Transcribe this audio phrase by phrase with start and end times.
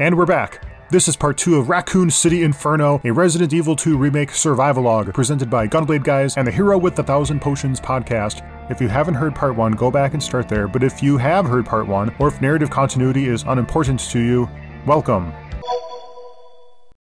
[0.00, 0.62] And we're back.
[0.90, 5.50] This is part two of Raccoon City Inferno, a Resident Evil 2 remake survivalogue presented
[5.50, 8.48] by Gunblade Guys and the Hero with the Thousand Potions podcast.
[8.70, 10.68] If you haven't heard part one, go back and start there.
[10.68, 14.48] But if you have heard part one, or if narrative continuity is unimportant to you,
[14.86, 15.32] welcome.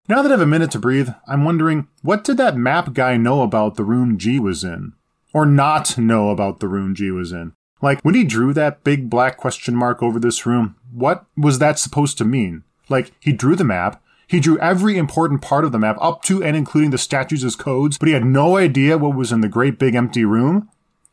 [0.09, 3.17] Now that I have a minute to breathe, I'm wondering what did that map guy
[3.17, 4.95] know about the room G was in?
[5.33, 7.53] Or not know about the room G was in?
[7.81, 11.79] Like, when he drew that big black question mark over this room, what was that
[11.79, 12.65] supposed to mean?
[12.91, 16.43] Like, he drew the map, he drew every important part of the map up to
[16.43, 19.49] and including the statues as codes, but he had no idea what was in the
[19.49, 20.69] great big empty room?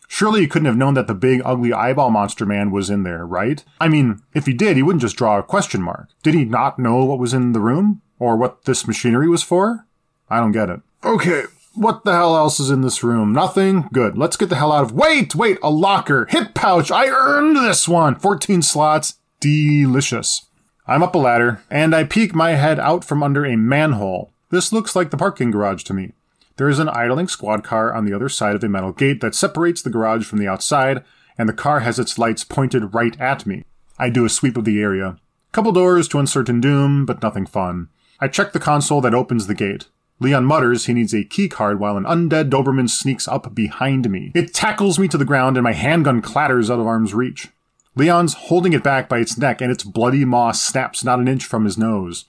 [0.07, 3.25] Surely he couldn't have known that the big ugly eyeball monster man was in there,
[3.25, 3.63] right?
[3.81, 6.09] I mean, if he did, he wouldn't just draw a question mark.
[6.23, 8.01] Did he not know what was in the room?
[8.19, 9.85] Or what this machinery was for?
[10.29, 10.79] I don't get it.
[11.03, 13.33] Okay, what the hell else is in this room?
[13.33, 13.89] Nothing?
[13.93, 14.17] Good.
[14.17, 16.25] Let's get the hell out of- Wait, wait, a locker!
[16.29, 16.89] Hip pouch!
[16.91, 18.15] I earned this one!
[18.15, 19.15] 14 slots.
[19.39, 20.45] Delicious.
[20.89, 24.31] I'm up a ladder, and I peek my head out from under a manhole.
[24.51, 26.13] This looks like the parking garage to me.
[26.55, 29.35] There is an idling squad car on the other side of a metal gate that
[29.35, 31.03] separates the garage from the outside,
[31.37, 33.65] and the car has its lights pointed right at me.
[33.99, 35.17] I do a sweep of the area.
[35.51, 37.89] Couple doors to uncertain doom, but nothing fun.
[38.21, 39.87] I check the console that opens the gate.
[40.21, 44.31] Leon mutters he needs a key card while an undead Doberman sneaks up behind me.
[44.33, 47.49] It tackles me to the ground and my handgun clatters out of arm's reach.
[47.97, 51.43] Leon's holding it back by its neck and its bloody maw snaps not an inch
[51.43, 52.25] from his nose.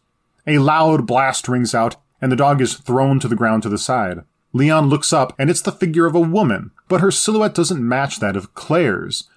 [0.46, 3.76] A loud blast rings out and the dog is thrown to the ground to the
[3.76, 4.24] side.
[4.54, 8.18] Leon looks up and it's the figure of a woman, but her silhouette doesn't match
[8.18, 9.28] that of Claire's.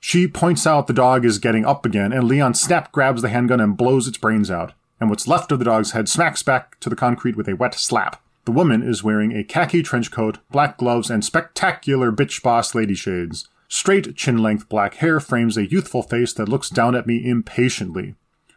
[0.00, 3.60] She points out the dog is getting up again and Leon snap grabs the handgun
[3.60, 6.90] and blows its brains out and what's left of the dog's head smacks back to
[6.90, 8.20] the concrete with a wet slap.
[8.44, 12.94] The woman is wearing a khaki trench coat, black gloves, and spectacular bitch boss lady
[12.94, 13.48] shades.
[13.68, 18.14] Straight chin length black hair frames a youthful face that looks down at me impatiently.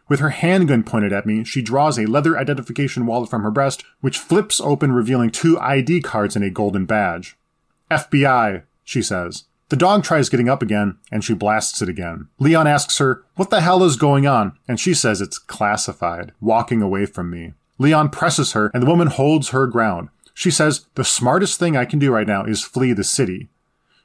[0.08, 3.84] With her handgun pointed at me, she draws a leather identification wallet from her breast,
[4.00, 7.36] which flips open, revealing two ID cards and a golden badge.
[7.90, 9.44] FBI, she says.
[9.68, 12.26] The dog tries getting up again, and she blasts it again.
[12.40, 14.58] Leon asks her, What the hell is going on?
[14.66, 17.54] And she says it's classified, walking away from me.
[17.78, 20.08] Leon presses her, and the woman holds her ground.
[20.34, 23.48] She says, The smartest thing I can do right now is flee the city.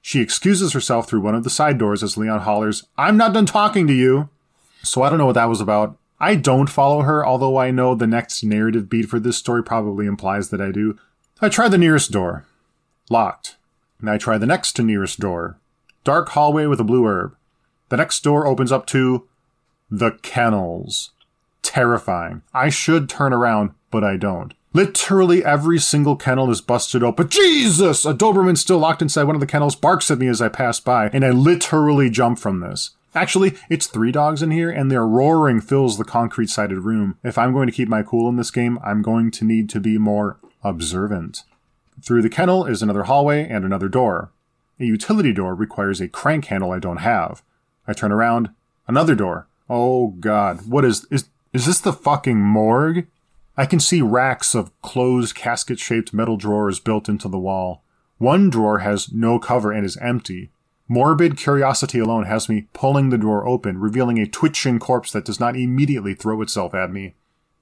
[0.07, 3.47] She excuses herself through one of the side doors as Leon hollers, I'm not done
[3.47, 4.29] talking to you!
[4.83, 5.97] So I don't know what that was about.
[6.19, 10.05] I don't follow her, although I know the next narrative beat for this story probably
[10.05, 10.95] implies that I do.
[11.41, 12.45] I try the nearest door.
[13.09, 13.55] Locked.
[13.99, 15.57] And I try the next to nearest door.
[16.03, 17.35] Dark hallway with a blue herb.
[17.89, 19.27] The next door opens up to
[19.89, 21.13] the kennels.
[21.63, 22.43] Terrifying.
[22.53, 24.53] I should turn around, but I don't.
[24.75, 27.29] Literally every single kennel is busted open.
[27.29, 28.03] Jesus!
[28.03, 30.81] A Doberman still locked inside one of the kennels barks at me as I pass
[30.81, 32.91] by, and I literally jump from this.
[33.13, 37.17] Actually, it's three dogs in here, and their roaring fills the concrete sided room.
[37.23, 39.79] If I'm going to keep my cool in this game, I'm going to need to
[39.79, 41.43] be more observant.
[42.03, 44.33] Through the kennel is another hallway and another door.
[44.81, 47.43] A utility door requires a crank handle I don't have.
[47.87, 48.49] I turn around.
[48.89, 49.47] Another door.
[49.69, 50.67] Oh god.
[50.67, 53.07] What is, is, is this the fucking morgue?
[53.57, 57.83] I can see racks of closed casket shaped metal drawers built into the wall.
[58.17, 60.51] One drawer has no cover and is empty.
[60.87, 65.39] Morbid curiosity alone has me pulling the drawer open, revealing a twitching corpse that does
[65.39, 67.15] not immediately throw itself at me.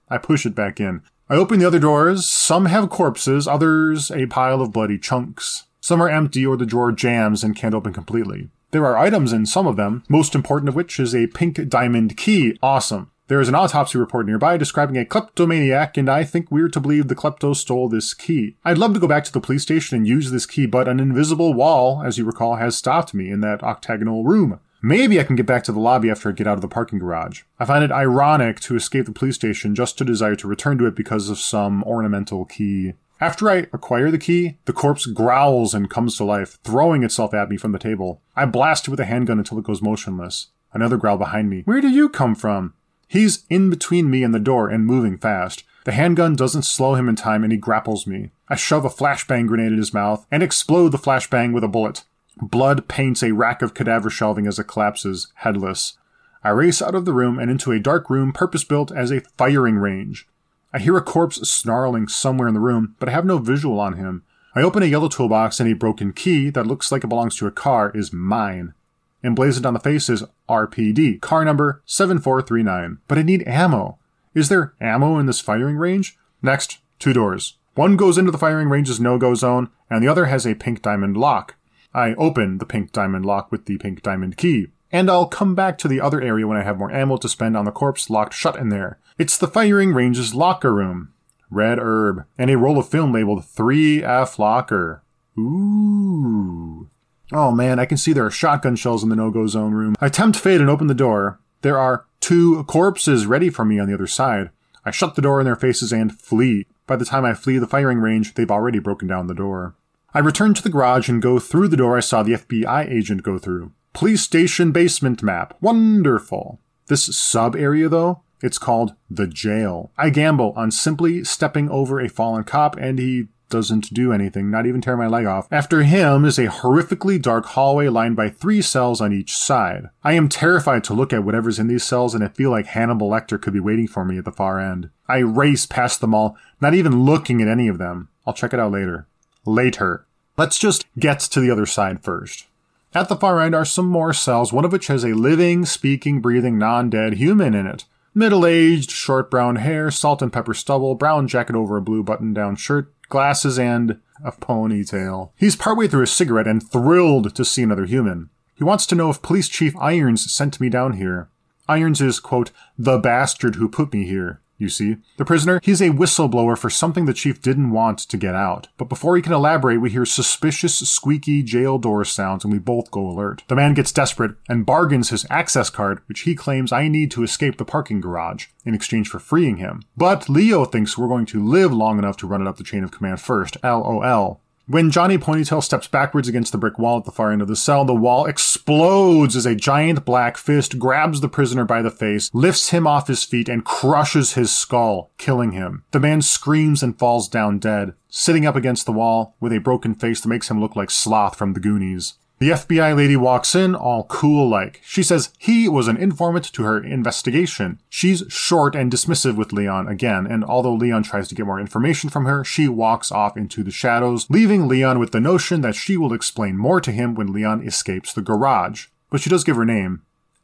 [0.09, 1.01] I push it back in.
[1.29, 2.27] I open the other drawers.
[2.27, 5.63] Some have corpses, others a pile of bloody chunks.
[5.79, 8.49] Some are empty or the drawer jams and can't open completely.
[8.71, 12.17] There are items in some of them, most important of which is a pink diamond
[12.17, 12.57] key.
[12.61, 13.11] Awesome.
[13.27, 17.07] There is an autopsy report nearby describing a kleptomaniac, and I think we're to believe
[17.07, 18.57] the klepto stole this key.
[18.65, 20.99] I'd love to go back to the police station and use this key, but an
[20.99, 24.59] invisible wall, as you recall, has stopped me in that octagonal room.
[24.81, 26.99] Maybe I can get back to the lobby after I get out of the parking
[26.99, 27.43] garage.
[27.57, 30.85] I find it ironic to escape the police station just to desire to return to
[30.85, 32.91] it because of some ornamental key.
[33.21, 37.47] After I acquire the key, the corpse growls and comes to life, throwing itself at
[37.47, 38.21] me from the table.
[38.35, 40.47] I blast it with a handgun until it goes motionless.
[40.73, 41.61] Another growl behind me.
[41.63, 42.73] Where do you come from?
[43.13, 45.63] He's in between me and the door and moving fast.
[45.85, 48.31] The handgun doesn't slow him in time and he grapples me.
[48.49, 52.05] I shove a flashbang grenade in his mouth and explode the flashbang with a bullet.
[52.41, 55.95] Blood paints a rack of cadaver shelving as it collapses, headless.
[56.43, 59.21] I race out of the room and into a dark room purpose built as a
[59.37, 60.27] firing range.
[60.73, 63.93] I hear a corpse snarling somewhere in the room, but I have no visual on
[63.93, 64.23] him.
[64.55, 67.45] I open a yellow toolbox and a broken key that looks like it belongs to
[67.45, 68.73] a car is mine.
[69.23, 72.99] Emblazoned on the face is RPD, car number 7439.
[73.07, 73.97] But I need ammo.
[74.33, 76.17] Is there ammo in this firing range?
[76.41, 77.57] Next, two doors.
[77.75, 81.17] One goes into the firing range's no-go zone, and the other has a pink diamond
[81.17, 81.55] lock.
[81.93, 84.67] I open the pink diamond lock with the pink diamond key.
[84.91, 87.57] And I'll come back to the other area when I have more ammo to spend
[87.57, 88.99] on the corpse locked shut in there.
[89.17, 91.13] It's the firing range's locker room.
[91.49, 92.25] Red herb.
[92.37, 95.03] And a roll of film labeled 3F locker.
[95.37, 96.89] Ooh.
[97.31, 99.95] Oh man, I can see there are shotgun shells in the no-go zone room.
[99.99, 101.39] I tempt fate and open the door.
[101.61, 104.49] There are two corpses ready for me on the other side.
[104.85, 106.67] I shut the door in their faces and flee.
[106.85, 109.75] By the time I flee the firing range, they've already broken down the door.
[110.13, 113.23] I return to the garage and go through the door I saw the FBI agent
[113.23, 113.71] go through.
[113.93, 115.55] Police station basement map.
[115.61, 116.59] Wonderful.
[116.87, 119.91] This sub area, though, it's called the jail.
[119.97, 124.65] I gamble on simply stepping over a fallen cop, and he doesn't do anything, not
[124.65, 125.47] even tear my leg off.
[125.51, 129.89] After him is a horrifically dark hallway lined by three cells on each side.
[130.03, 133.09] I am terrified to look at whatever's in these cells, and I feel like Hannibal
[133.09, 134.89] Lecter could be waiting for me at the far end.
[135.07, 138.09] I race past them all, not even looking at any of them.
[138.25, 139.07] I'll check it out later.
[139.45, 140.07] Later.
[140.35, 142.47] Let's just get to the other side first.
[142.95, 146.21] At the far end are some more cells, one of which has a living, speaking,
[146.21, 147.85] breathing, non dead human in it.
[148.15, 152.31] Middle aged, short brown hair, salt and pepper stubble, brown jacket over a blue button
[152.31, 155.29] down shirt, glasses, and a ponytail.
[155.37, 158.31] He's partway through a cigarette and thrilled to see another human.
[158.55, 161.29] He wants to know if Police Chief Irons sent me down here.
[161.69, 164.41] Irons is, quote, the bastard who put me here.
[164.57, 168.35] You see, the prisoner, he's a whistleblower for something the chief didn't want to get
[168.35, 168.67] out.
[168.77, 172.91] But before he can elaborate, we hear suspicious, squeaky jail door sounds and we both
[172.91, 173.43] go alert.
[173.47, 177.23] The man gets desperate and bargains his access card, which he claims I need to
[177.23, 179.81] escape the parking garage, in exchange for freeing him.
[179.97, 182.83] But Leon thinks we're going to live long enough to run it up the chain
[182.83, 183.57] of command first.
[183.63, 184.42] LOL.
[184.65, 187.55] When Johnny Ponytail steps backwards against the brick wall at the far end of the
[187.55, 192.29] cell, the wall explodes as a giant black fist grabs the prisoner by the face,
[192.33, 195.83] lifts him off his feet, and crushes his skull, killing him.
[195.91, 199.95] The man screams and falls down dead, sitting up against the wall with a broken
[199.95, 202.13] face that makes him look like Sloth from the Goonies.
[202.43, 204.81] The FBI lady walks in, all cool like.
[204.83, 207.79] She says he was an informant to her investigation.
[207.87, 212.09] She's short and dismissive with Leon again, and although Leon tries to get more information
[212.09, 215.95] from her, she walks off into the shadows, leaving Leon with the notion that she
[215.95, 218.87] will explain more to him when Leon escapes the garage.
[219.09, 220.01] But she does give her name,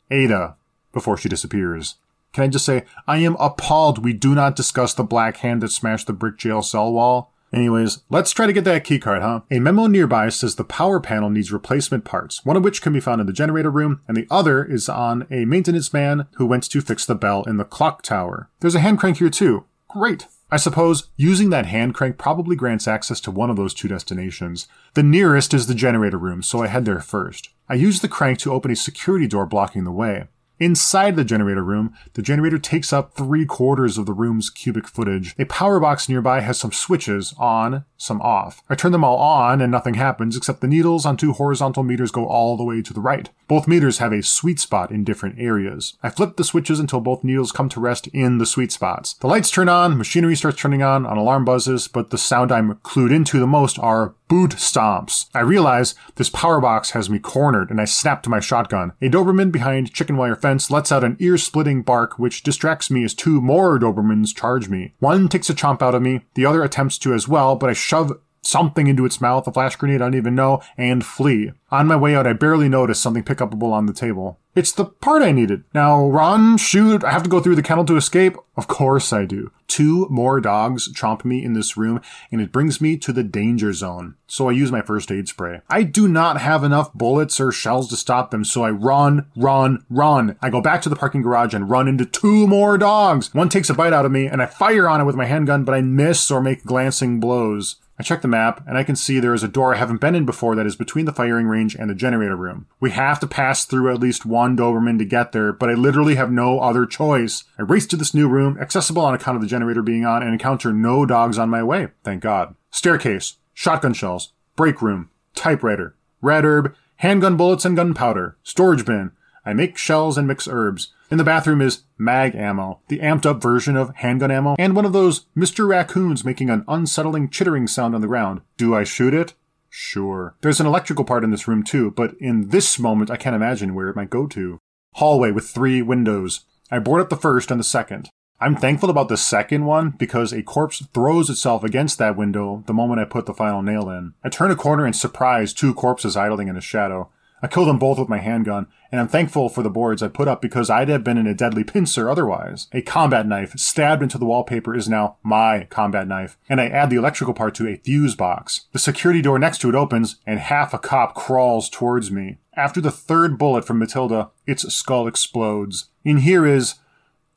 [0.10, 0.56] Ada,
[0.94, 1.96] before she disappears.
[2.32, 5.74] Can I just say, I am appalled we do not discuss the black hand that
[5.74, 7.34] smashed the brick jail cell wall.
[7.52, 9.42] Anyways, let's try to get that keycard, huh?
[9.50, 13.00] A memo nearby says the power panel needs replacement parts, one of which can be
[13.00, 16.64] found in the generator room, and the other is on a maintenance man who went
[16.70, 18.50] to fix the bell in the clock tower.
[18.60, 19.66] There's a hand crank here too.
[19.88, 20.28] Great.
[20.52, 24.68] I suppose using that hand crank probably grants access to one of those two destinations.
[24.96, 27.50] The nearest is the generator room, so I head there first.
[27.68, 30.28] I use the crank to open a security door blocking the way.
[30.60, 35.34] Inside the generator room, the generator takes up three quarters of the room's cubic footage.
[35.40, 38.64] A power box nearby has some switches on, some off.
[38.70, 42.12] I turn them all on and nothing happens except the needles on two horizontal meters
[42.12, 43.30] go all the way to the right.
[43.48, 45.96] Both meters have a sweet spot in different areas.
[46.02, 49.14] I flip the switches until both needles come to rest in the sweet spots.
[49.14, 52.76] The lights turn on, machinery starts turning on, an alarm buzzes, but the sound I'm
[52.76, 55.26] clued into the most are boot stomps.
[55.34, 58.94] I realize this power box has me cornered and I snap to my shotgun.
[59.02, 63.04] A Doberman behind chicken wire fence lets out an ear splitting bark which distracts me
[63.04, 64.94] as two more Dobermans charge me.
[65.00, 67.74] One takes a chomp out of me, the other attempts to as well, but I
[67.90, 71.52] shove something into its mouth, a flash grenade I don't even know, and flee.
[71.72, 74.40] On my way out, I barely notice something pick upable on the table.
[74.56, 75.64] It's the part I needed.
[75.74, 78.36] Now, run, shoot, I have to go through the kennel to escape?
[78.58, 79.52] Of course I do.
[79.68, 83.72] Two more dogs chomp me in this room, and it brings me to the danger
[83.72, 84.16] zone.
[84.26, 85.62] So I use my first aid spray.
[85.70, 89.86] I do not have enough bullets or shells to stop them, so I run, run,
[89.90, 90.36] run.
[90.42, 93.34] I go back to the parking garage and run into two more dogs.
[93.34, 95.64] One takes a bite out of me, and I fire on it with my handgun,
[95.64, 97.76] but I miss or make glancing blows.
[98.00, 100.16] I check the map, and I can see there is a door I haven't been
[100.16, 102.66] in before that is between the firing range and the generator room.
[102.80, 106.16] We have to pass through at least one Doberman to get there, but I literally
[106.16, 107.44] have no other choice.
[107.58, 110.32] I race to this new room, accessible on account of the generator being on, and
[110.32, 111.90] encounter no dogs on my way.
[112.06, 112.56] Thank God.
[112.72, 119.12] Staircase, shotgun shells, break room, typewriter, red herb, handgun bullets and gunpowder, storage bin.
[119.46, 120.94] I make shells and mix herbs.
[121.12, 124.86] In the bathroom is mag ammo, the amped up version of handgun ammo, and one
[124.86, 125.68] of those Mr.
[125.68, 128.42] Raccoons making an unsettling chittering sound on the ground.
[128.58, 129.34] Do I shoot it?
[129.70, 130.36] Sure.
[130.42, 133.74] There's an electrical part in this room too, but in this moment I can't imagine
[133.74, 134.60] where it might go to.
[134.96, 136.42] Hallway with three windows.
[136.70, 138.10] I board up the first and the second.
[138.40, 142.74] I'm thankful about the second one because a corpse throws itself against that window the
[142.74, 144.14] moment I put the final nail in.
[144.24, 147.10] I turn a corner and surprise two corpses idling in a shadow.
[147.42, 150.28] I killed them both with my handgun, and I'm thankful for the boards I put
[150.28, 152.68] up because I'd have been in a deadly pincer otherwise.
[152.74, 156.90] A combat knife stabbed into the wallpaper is now my combat knife, and I add
[156.90, 158.68] the electrical part to a fuse box.
[158.74, 162.38] The security door next to it opens, and half a cop crawls towards me.
[162.56, 165.90] After the third bullet from Matilda, its skull explodes.
[166.04, 166.76] In here is.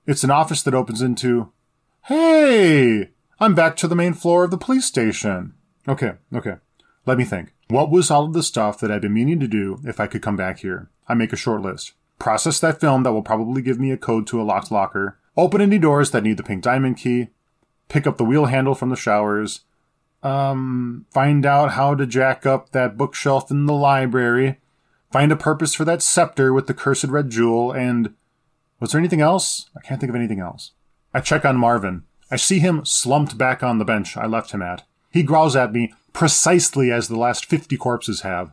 [0.04, 1.52] It's an office that opens into.
[2.06, 3.10] Hey!
[3.38, 5.54] I'm back to the main floor of the police station.
[5.86, 6.56] Okay, okay.
[7.06, 7.54] Let me think.
[7.72, 10.22] What was all of the stuff that I'd been meaning to do if I could
[10.22, 10.90] come back here?
[11.08, 11.92] I make a short list.
[12.18, 15.18] Process that film that will probably give me a code to a locked locker.
[15.36, 17.28] Open any doors that need the pink diamond key.
[17.88, 19.62] Pick up the wheel handle from the showers
[20.22, 24.60] um, find out how to jack up that bookshelf in the library,
[25.10, 28.14] find a purpose for that scepter with the cursed red jewel, and
[28.80, 29.68] was there anything else?
[29.76, 30.72] I can't think of anything else.
[31.12, 32.04] I check on Marvin.
[32.30, 34.84] I see him slumped back on the bench I left him at.
[35.12, 38.52] He growls at me precisely as the last 50 corpses have.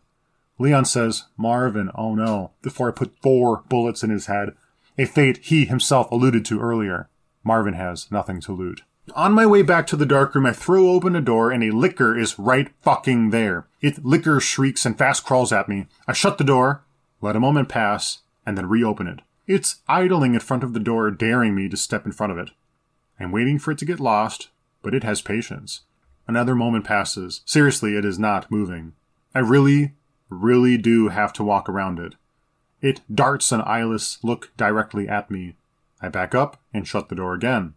[0.57, 4.55] Leon says, Marvin, oh no, before I put four bullets in his head,
[4.97, 7.09] a fate he himself alluded to earlier.
[7.43, 8.81] Marvin has nothing to loot.
[9.15, 12.17] On my way back to the darkroom, I throw open a door and a licker
[12.17, 13.65] is right fucking there.
[13.81, 15.87] It licker shrieks and fast crawls at me.
[16.07, 16.83] I shut the door,
[17.21, 19.21] let a moment pass, and then reopen it.
[19.47, 22.51] It's idling in front of the door, daring me to step in front of it.
[23.19, 24.49] I'm waiting for it to get lost,
[24.83, 25.81] but it has patience.
[26.29, 27.41] Another moment passes.
[27.43, 28.93] Seriously, it is not moving.
[29.33, 29.95] I really,
[30.29, 32.13] really do have to walk around it.
[32.81, 35.55] It darts an eyeless look directly at me.
[35.99, 37.73] I back up and shut the door again.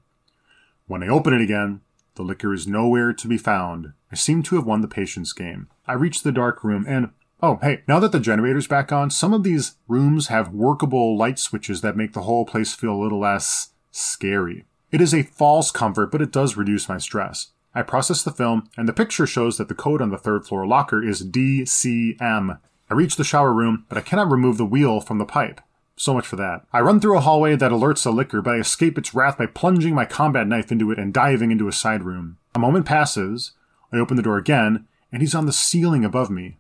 [0.87, 1.81] When I open it again,
[2.17, 3.95] the licker is nowhere to be found.
[4.13, 5.69] I seem to have won the patience game.
[5.87, 7.09] I reach the dark room and
[7.43, 11.39] Oh, hey, now that the generator's back on, some of these rooms have workable light
[11.39, 14.67] switches that make the whole place feel a little less scary.
[14.91, 17.53] It is a false comfort, but it does reduce my stress.
[17.75, 20.67] I process the film, and the picture shows that the code on the third floor
[20.67, 22.59] locker is DCM.
[22.91, 25.61] I reach the shower room, but I cannot remove the wheel from the pipe.
[25.97, 26.65] So much for that.
[26.73, 29.47] I run through a hallway that alerts a licker, but I escape its wrath by
[29.47, 32.39] plunging my combat knife into it and diving into a side room.
[32.55, 33.53] A moment passes.
[33.93, 36.59] I open the door again, and he's on the ceiling above me.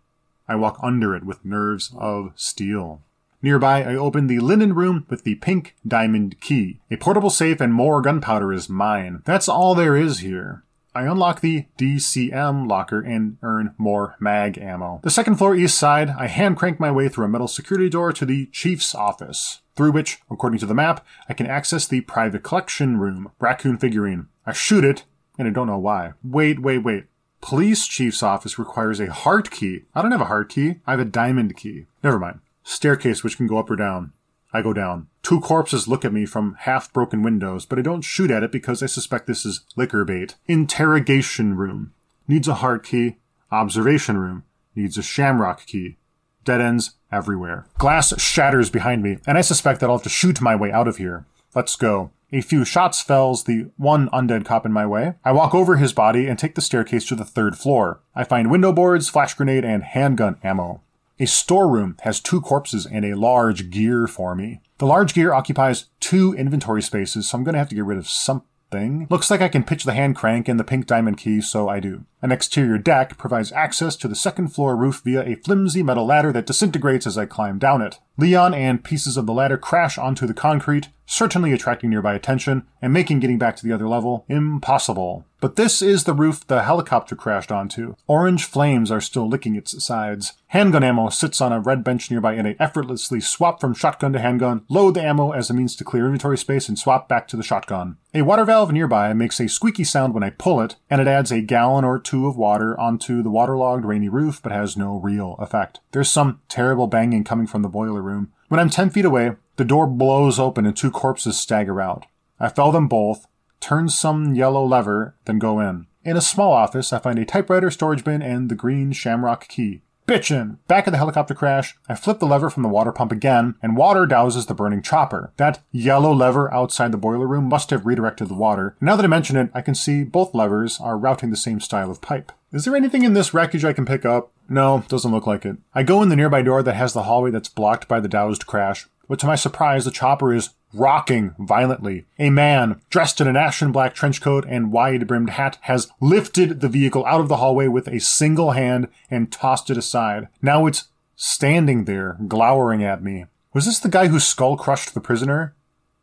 [0.48, 3.02] I walk under it with nerves of steel.
[3.42, 6.80] Nearby, I open the linen room with the pink diamond key.
[6.90, 9.22] A portable safe and more gunpowder is mine.
[9.24, 10.62] That's all there is here.
[10.94, 15.00] I unlock the DCM locker and earn more mag ammo.
[15.02, 18.12] The second floor east side, I hand crank my way through a metal security door
[18.12, 22.42] to the chief's office, through which, according to the map, I can access the private
[22.42, 24.26] collection room, raccoon figurine.
[24.44, 25.04] I shoot it,
[25.38, 26.12] and I don't know why.
[26.22, 27.04] Wait, wait, wait.
[27.40, 29.84] Police chief's office requires a heart key.
[29.94, 30.80] I don't have a heart key.
[30.86, 31.86] I have a diamond key.
[32.04, 32.40] Never mind.
[32.64, 34.12] Staircase which can go up or down.
[34.52, 35.08] I go down.
[35.22, 38.52] Two corpses look at me from half broken windows, but I don't shoot at it
[38.52, 40.34] because I suspect this is licker bait.
[40.46, 41.92] Interrogation room.
[42.28, 43.16] Needs a heart key.
[43.50, 44.44] Observation room.
[44.74, 45.96] Needs a shamrock key.
[46.44, 47.66] Dead ends everywhere.
[47.78, 50.88] Glass shatters behind me, and I suspect that I'll have to shoot my way out
[50.88, 51.24] of here.
[51.54, 52.10] Let's go.
[52.32, 55.14] A few shots fells the one undead cop in my way.
[55.22, 58.00] I walk over his body and take the staircase to the third floor.
[58.14, 60.80] I find window boards, flash grenade, and handgun ammo.
[61.22, 64.60] A storeroom has two corpses and a large gear for me.
[64.78, 67.96] The large gear occupies two inventory spaces, so I'm going to have to get rid
[67.96, 69.06] of something.
[69.08, 71.78] Looks like I can pitch the hand crank and the pink diamond key, so I
[71.78, 72.06] do.
[72.22, 76.32] An exterior deck provides access to the second floor roof via a flimsy metal ladder
[76.32, 78.00] that disintegrates as I climb down it.
[78.18, 82.92] Leon and pieces of the ladder crash onto the concrete, certainly attracting nearby attention and
[82.92, 85.26] making getting back to the other level impossible.
[85.42, 87.96] But this is the roof the helicopter crashed onto.
[88.06, 90.34] Orange flames are still licking its sides.
[90.48, 94.20] Handgun ammo sits on a red bench nearby and I effortlessly swap from shotgun to
[94.20, 97.36] handgun, load the ammo as a means to clear inventory space, and swap back to
[97.36, 97.98] the shotgun.
[98.14, 101.32] A water valve nearby makes a squeaky sound when I pull it, and it adds
[101.32, 105.34] a gallon or two of water onto the waterlogged rainy roof, but has no real
[105.40, 105.80] effect.
[105.90, 108.32] There's some terrible banging coming from the boiler room.
[108.48, 112.06] When I'm 10 feet away, the door blows open and two corpses stagger out.
[112.40, 113.26] I fell them both,
[113.60, 115.86] turn some yellow lever, then go in.
[116.04, 119.82] In a small office, I find a typewriter, storage bin, and the green shamrock key.
[120.06, 120.58] Bitchin'!
[120.66, 123.76] Back at the helicopter crash, I flip the lever from the water pump again, and
[123.76, 125.32] water douses the burning chopper.
[125.36, 128.76] That yellow lever outside the boiler room must have redirected the water.
[128.80, 131.90] Now that I mention it, I can see both levers are routing the same style
[131.90, 132.32] of pipe.
[132.52, 134.32] Is there anything in this wreckage I can pick up?
[134.48, 135.58] No, doesn't look like it.
[135.72, 138.46] I go in the nearby door that has the hallway that's blocked by the doused
[138.46, 142.06] crash, but to my surprise, the chopper is rocking violently.
[142.18, 146.60] A man, dressed in an ashen black trench coat and wide brimmed hat, has lifted
[146.60, 150.28] the vehicle out of the hallway with a single hand and tossed it aside.
[150.40, 153.26] Now it's standing there, glowering at me.
[153.52, 155.54] Was this the guy whose skull crushed the prisoner?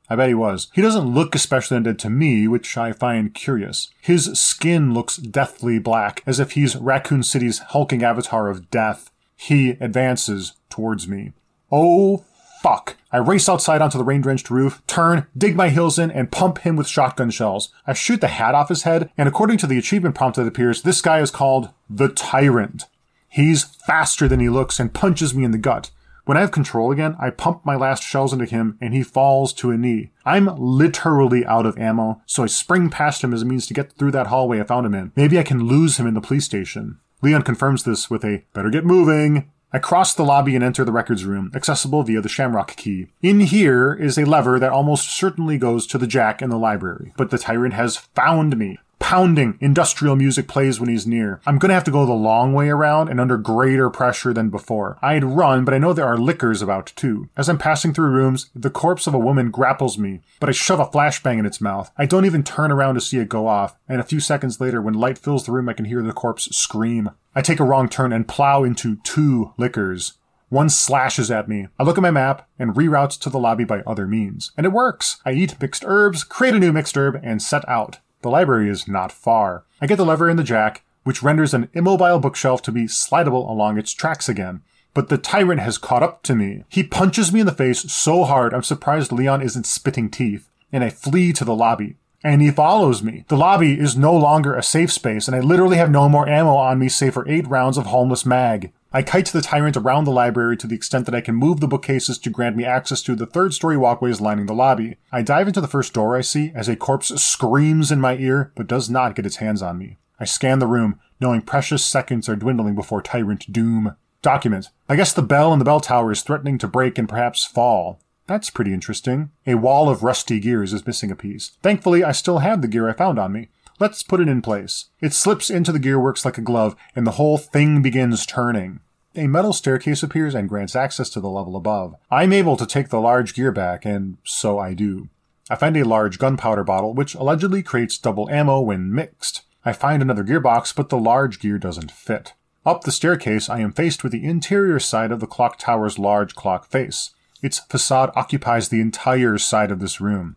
[0.10, 0.70] I bet he was.
[0.74, 3.92] He doesn't look especially undead to me, which I find curious.
[4.02, 9.12] His skin looks deathly black, as if he's Raccoon City's hulking avatar of death.
[9.36, 11.34] He advances towards me.
[11.72, 12.26] Oh,
[12.62, 12.98] Fuck.
[13.10, 16.60] I race outside onto the rain drenched roof, turn, dig my heels in, and pump
[16.60, 17.70] him with shotgun shells.
[17.88, 20.82] I shoot the hat off his head, and according to the achievement prompt that appears,
[20.82, 22.86] this guy is called the Tyrant.
[23.30, 25.92] He's faster than he looks and punches me in the gut.
[26.26, 29.54] When I have control again, I pump my last shells into him and he falls
[29.54, 30.12] to a knee.
[30.26, 33.94] I'm literally out of ammo, so I spring past him as a means to get
[33.94, 35.14] through that hallway I found him in.
[35.16, 37.00] Maybe I can lose him in the police station.
[37.22, 39.50] Leon confirms this with a better get moving.
[39.72, 43.08] I cross the lobby and enter the records room, accessible via the Shamrock key.
[43.22, 47.14] In here is a lever that almost certainly goes to the jack in the library,
[47.18, 51.42] but the tyrant has found me pounding industrial music plays when he's near.
[51.48, 55.00] I'm gonna have to go the long way around and under greater pressure than before.
[55.02, 57.28] I'd run, but I know there are lickers about too.
[57.36, 60.80] As I'm passing through rooms, the corpse of a woman grapples me, but I shove
[60.80, 61.92] a flashbang in its mouth.
[61.98, 64.80] I don't even turn around to see it go off, and a few seconds later,
[64.80, 67.10] when light fills the room, I can hear the corpse scream.
[67.34, 70.20] I take a wrong turn and plow into two lickers.
[70.50, 71.68] One slashes at me.
[71.80, 74.52] I look at my map and reroutes to the lobby by other means.
[74.56, 75.18] And it works.
[75.26, 77.98] I eat mixed herbs, create a new mixed herb, and set out.
[78.22, 79.64] The library is not far.
[79.82, 83.50] I get the lever in the jack, which renders an immobile bookshelf to be slidable
[83.50, 84.62] along its tracks again.
[84.94, 86.66] But the tyrant has caught up to me.
[86.68, 90.84] He punches me in the face so hard I'm surprised Leon isn't spitting teeth, and
[90.84, 91.96] I flee to the lobby.
[92.24, 93.24] And he follows me.
[93.30, 96.56] The lobby is no longer a safe space, and I literally have no more ammo
[96.56, 98.74] on me save for eight rounds of homeless mag.
[98.92, 101.68] I kite the tyrant around the library to the extent that I can move the
[101.68, 104.98] bookcases to grant me access to the third story walkways lining the lobby.
[105.12, 108.52] I dive into the first door I see as a corpse screams in my ear
[108.56, 109.98] but does not get its hands on me.
[110.20, 113.96] I scan the room, knowing precious seconds are dwindling before tyrant doom.
[114.24, 114.70] Document.
[114.90, 118.02] I guess the bell in the bell tower is threatening to break and perhaps fall.
[118.26, 119.30] That's pretty interesting.
[119.48, 121.52] A wall of rusty gears is missing a piece.
[121.62, 123.50] Thankfully, I still have the gear I found on me.
[123.80, 124.86] Let's put it in place.
[125.00, 128.82] It slips into the gearworks like a glove, and the whole thing begins turning.
[129.16, 131.96] A metal staircase appears and grants access to the level above.
[132.12, 135.08] I'm able to take the large gear back, and so I do.
[135.50, 139.44] I find a large gunpowder bottle, which allegedly creates double ammo when mixed.
[139.66, 142.34] I find another gearbox, but the large gear doesn't fit.
[142.66, 146.36] Up the staircase, I am faced with the interior side of the clock tower's large
[146.36, 147.12] clock face.
[147.42, 150.36] Its facade occupies the entire side of this room.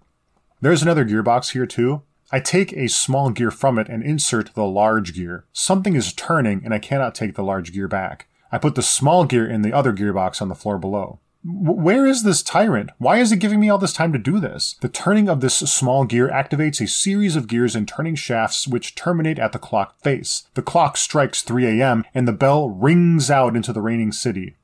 [0.60, 2.02] There's another gearbox here too,
[2.34, 5.44] I take a small gear from it and insert the large gear.
[5.52, 8.26] Something is turning and I cannot take the large gear back.
[8.50, 11.18] I put the small gear in the other gearbox on the floor below.
[11.44, 12.90] where is this tyrant?
[12.98, 14.76] Why is it giving me all this time to do this?
[14.80, 18.94] The turning of this small gear activates a series of gears and turning shafts which
[18.94, 20.44] terminate at the clock face.
[20.54, 22.04] The clock strikes 3 a.m.
[22.14, 24.54] and the bell rings out into the raining city.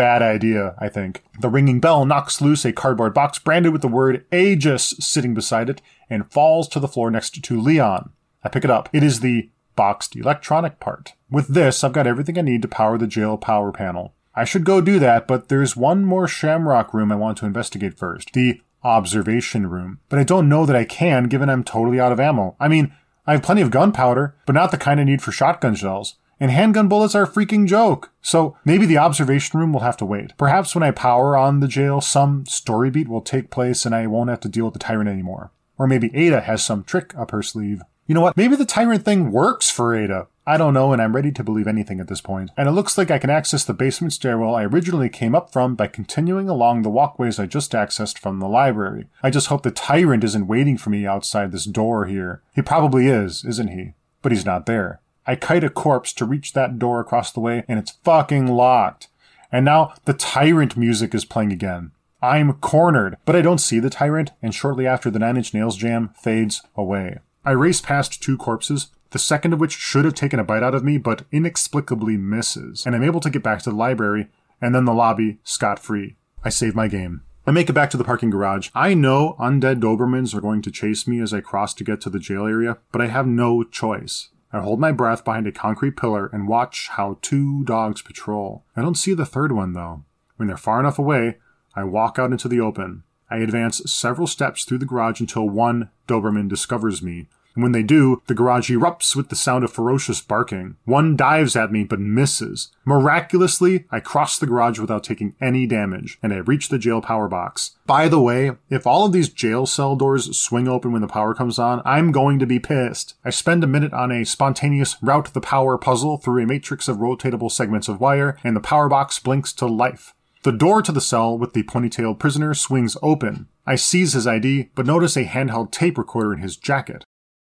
[0.00, 1.22] Bad idea, I think.
[1.40, 5.68] The ringing bell knocks loose a cardboard box branded with the word Aegis sitting beside
[5.68, 8.08] it and falls to the floor next to Leon.
[8.42, 8.88] I pick it up.
[8.94, 11.12] It is the boxed electronic part.
[11.30, 14.14] With this, I've got everything I need to power the jail power panel.
[14.34, 17.98] I should go do that, but there's one more shamrock room I want to investigate
[17.98, 18.32] first.
[18.32, 19.98] The observation room.
[20.08, 22.56] But I don't know that I can, given I'm totally out of ammo.
[22.58, 22.94] I mean,
[23.26, 26.50] I have plenty of gunpowder, but not the kind I need for shotgun shells and
[26.50, 28.10] handgun bullets are a freaking joke.
[28.22, 30.36] So maybe the observation room will have to wait.
[30.36, 34.06] Perhaps when I power on the jail, some story beat will take place and I
[34.06, 35.52] won't have to deal with the tyrant anymore.
[35.78, 37.82] Or maybe Ada has some trick up her sleeve.
[38.06, 38.36] You know what?
[38.36, 40.26] Maybe the tyrant thing works for Ada.
[40.46, 42.50] I don't know, and I'm ready to believe anything at this point.
[42.56, 45.76] And it looks like I can access the basement stairwell I originally came up from
[45.76, 49.06] by continuing along the walkways I just accessed from the library.
[49.22, 52.42] I just hope the tyrant isn't waiting for me outside this door here.
[52.52, 53.92] He probably is, isn't he?
[54.22, 55.00] But he's not there.
[55.26, 59.08] I kite a corpse to reach that door across the way, and it's fucking locked.
[59.52, 61.92] And now the tyrant music is playing again.
[62.22, 65.76] I'm cornered, but I don't see the tyrant, and shortly after the Nine Inch Nails
[65.76, 67.18] jam fades away.
[67.44, 70.74] I race past two corpses, the second of which should have taken a bite out
[70.74, 74.28] of me, but inexplicably misses, and I'm able to get back to the library,
[74.60, 76.16] and then the lobby, scot free.
[76.44, 77.22] I save my game.
[77.46, 78.68] I make it back to the parking garage.
[78.74, 82.10] I know undead Dobermans are going to chase me as I cross to get to
[82.10, 84.28] the jail area, but I have no choice.
[84.52, 88.64] I hold my breath behind a concrete pillar and watch how two dogs patrol.
[88.76, 90.04] I don't see the third one though.
[90.36, 91.38] When they're far enough away,
[91.74, 93.04] I walk out into the open.
[93.30, 97.28] I advance several steps through the garage until one Doberman discovers me,
[97.60, 100.76] and when they do, the garage erupts with the sound of ferocious barking.
[100.86, 102.68] One dives at me but misses.
[102.86, 107.28] Miraculously, I cross the garage without taking any damage, and I reach the jail power
[107.28, 107.72] box.
[107.84, 111.34] By the way, if all of these jail cell doors swing open when the power
[111.34, 113.12] comes on, I'm going to be pissed.
[113.26, 116.96] I spend a minute on a spontaneous route the power puzzle through a matrix of
[116.96, 120.14] rotatable segments of wire, and the power box blinks to life.
[120.44, 123.48] The door to the cell with the ponytailed prisoner swings open.
[123.66, 127.04] I seize his ID, but notice a handheld tape recorder in his jacket.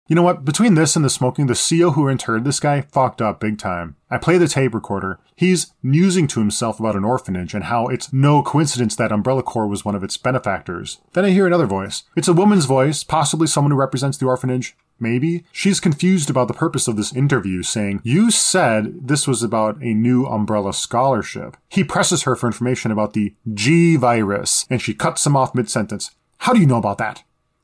[0.09, 0.45] You know what?
[0.45, 3.95] Between this and the smoking, the CEO who interred this guy fucked up big time.
[4.11, 5.21] I play the tape recorder.
[5.37, 9.69] He's musing to himself about an orphanage and how it's no coincidence that Umbrella Corps
[9.69, 11.01] was one of its benefactors.
[11.12, 12.03] Then I hear another voice.
[12.17, 15.45] It's a woman's voice, possibly someone who represents the orphanage, maybe?
[15.53, 19.95] She's confused about the purpose of this interview, saying, You said this was about a
[19.95, 21.57] new umbrella scholarship.
[21.69, 25.71] He presses her for information about the G virus, and she cuts him off mid
[25.71, 26.11] sentence.
[26.38, 27.23] How do you know about that?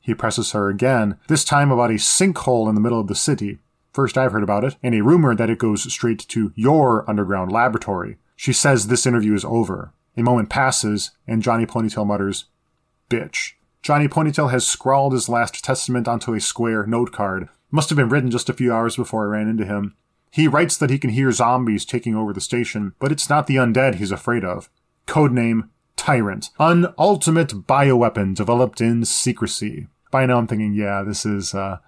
[0.08, 3.58] He presses her again, this time about a sinkhole in the middle of the city.
[3.92, 7.52] First I've heard about it, and a rumor that it goes straight to your underground
[7.52, 8.16] laboratory.
[8.34, 9.92] She says this interview is over.
[10.16, 12.46] A moment passes, and Johnny Ponytail mutters,
[13.10, 13.52] Bitch.
[13.82, 17.50] Johnny Ponytail has scrawled his last testament onto a square note card.
[17.70, 19.94] Must have been written just a few hours before I ran into him.
[20.30, 23.56] He writes that he can hear zombies taking over the station, but it's not the
[23.56, 24.70] undead he's afraid of.
[25.06, 29.88] Codename Tyrant, an ultimate bioweapon developed in secrecy.
[30.10, 31.78] By now I'm thinking, yeah, this is, uh,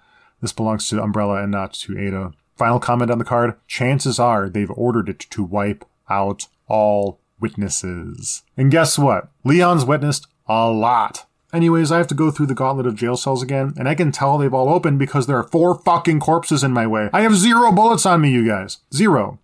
[0.41, 2.33] this belongs to Umbrella and not to Ada.
[2.55, 3.55] Final comment on the card.
[3.67, 8.43] Chances are they've ordered it to wipe out all witnesses.
[8.55, 9.29] And guess what?
[9.43, 11.25] Leon's witnessed a lot.
[11.53, 14.11] Anyways, I have to go through the gauntlet of jail cells again, and I can
[14.11, 17.09] tell they've all opened because there are four fucking corpses in my way.
[17.11, 18.77] I have zero bullets on me, you guys.
[18.93, 19.39] Zero.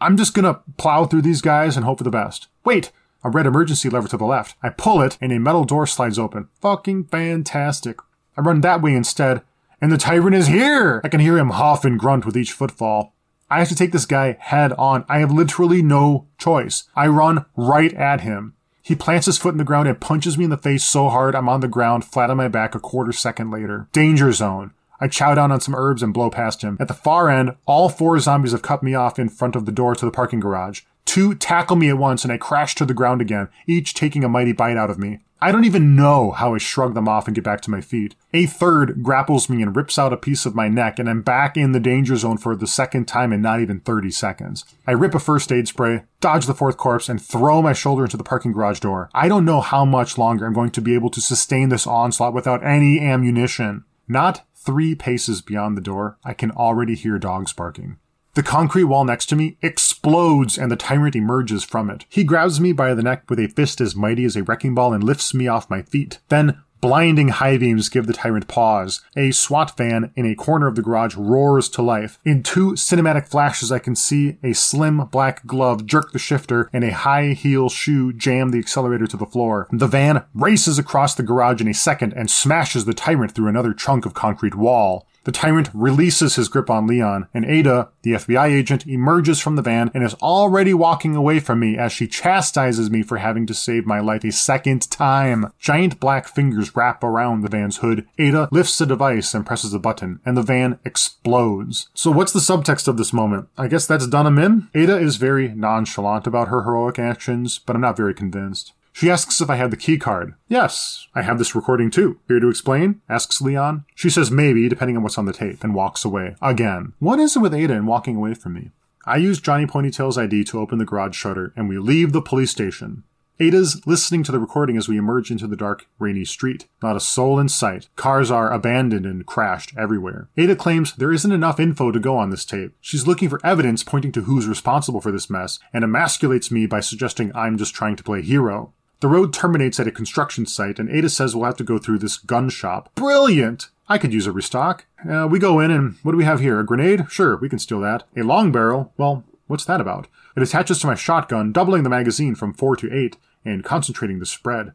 [0.00, 2.48] I'm just gonna plow through these guys and hope for the best.
[2.64, 2.90] Wait!
[3.26, 4.54] A red emergency lever to the left.
[4.62, 6.48] I pull it, and a metal door slides open.
[6.60, 7.98] Fucking fantastic.
[8.36, 9.42] I run that way instead,
[9.80, 11.00] and the tyrant is here!
[11.02, 13.16] I can hear him huff and grunt with each footfall.
[13.50, 15.04] I have to take this guy head on.
[15.08, 16.84] I have literally no choice.
[16.94, 18.54] I run right at him.
[18.80, 21.34] He plants his foot in the ground and punches me in the face so hard
[21.34, 23.88] I'm on the ground flat on my back a quarter second later.
[23.90, 24.70] Danger zone.
[25.00, 26.76] I chow down on some herbs and blow past him.
[26.78, 29.72] At the far end, all four zombies have cut me off in front of the
[29.72, 30.82] door to the parking garage.
[31.16, 34.28] Two tackle me at once and I crash to the ground again, each taking a
[34.28, 35.20] mighty bite out of me.
[35.40, 38.14] I don't even know how I shrug them off and get back to my feet.
[38.34, 41.56] A third grapples me and rips out a piece of my neck, and I'm back
[41.56, 44.66] in the danger zone for the second time in not even 30 seconds.
[44.86, 48.18] I rip a first aid spray, dodge the fourth corpse, and throw my shoulder into
[48.18, 49.08] the parking garage door.
[49.14, 52.34] I don't know how much longer I'm going to be able to sustain this onslaught
[52.34, 53.84] without any ammunition.
[54.06, 57.96] Not three paces beyond the door, I can already hear dogs barking.
[58.36, 62.04] The concrete wall next to me explodes and the tyrant emerges from it.
[62.10, 64.92] He grabs me by the neck with a fist as mighty as a wrecking ball
[64.92, 66.18] and lifts me off my feet.
[66.28, 69.00] Then Blinding high beams give the tyrant pause.
[69.16, 72.18] A SWAT van in a corner of the garage roars to life.
[72.24, 76.84] In two cinematic flashes, I can see a slim black glove jerk the shifter and
[76.84, 79.66] a high heel shoe jam the accelerator to the floor.
[79.72, 83.72] The van races across the garage in a second and smashes the tyrant through another
[83.72, 85.06] chunk of concrete wall.
[85.26, 89.62] The tyrant releases his grip on Leon, and Ada, the FBI agent, emerges from the
[89.62, 93.52] van and is already walking away from me as she chastises me for having to
[93.52, 95.52] save my life a second time.
[95.58, 98.06] Giant black fingers wrap around the van's hood.
[98.18, 101.88] Ada lifts the device and presses a button, and the van explodes.
[101.92, 103.48] So what's the subtext of this moment?
[103.58, 104.68] I guess that's done him in?
[104.76, 108.74] Ada is very nonchalant about her heroic actions, but I'm not very convinced.
[108.96, 110.36] She asks if I have the key card.
[110.48, 112.18] Yes, I have this recording too.
[112.28, 113.02] Here to explain?
[113.10, 113.84] asks Leon.
[113.94, 116.34] She says maybe, depending on what's on the tape, and walks away.
[116.40, 116.94] Again.
[116.98, 118.70] What is it with Ada and walking away from me?
[119.04, 122.50] I use Johnny Ponytail's ID to open the garage shutter, and we leave the police
[122.50, 123.02] station.
[123.38, 126.66] Ada's listening to the recording as we emerge into the dark, rainy street.
[126.82, 127.90] Not a soul in sight.
[127.96, 130.30] Cars are abandoned and crashed everywhere.
[130.38, 132.72] Ada claims there isn't enough info to go on this tape.
[132.80, 136.80] She's looking for evidence pointing to who's responsible for this mess, and emasculates me by
[136.80, 138.72] suggesting I'm just trying to play hero.
[139.00, 141.98] The road terminates at a construction site, and Ada says we'll have to go through
[141.98, 142.94] this gun shop.
[142.94, 143.68] Brilliant!
[143.88, 144.86] I could use a restock.
[145.08, 146.58] Uh, we go in, and what do we have here?
[146.58, 147.06] A grenade?
[147.10, 148.04] Sure, we can steal that.
[148.16, 148.92] A long barrel?
[148.96, 150.08] Well, what's that about?
[150.36, 154.26] It attaches to my shotgun, doubling the magazine from 4 to 8, and concentrating the
[154.26, 154.72] spread.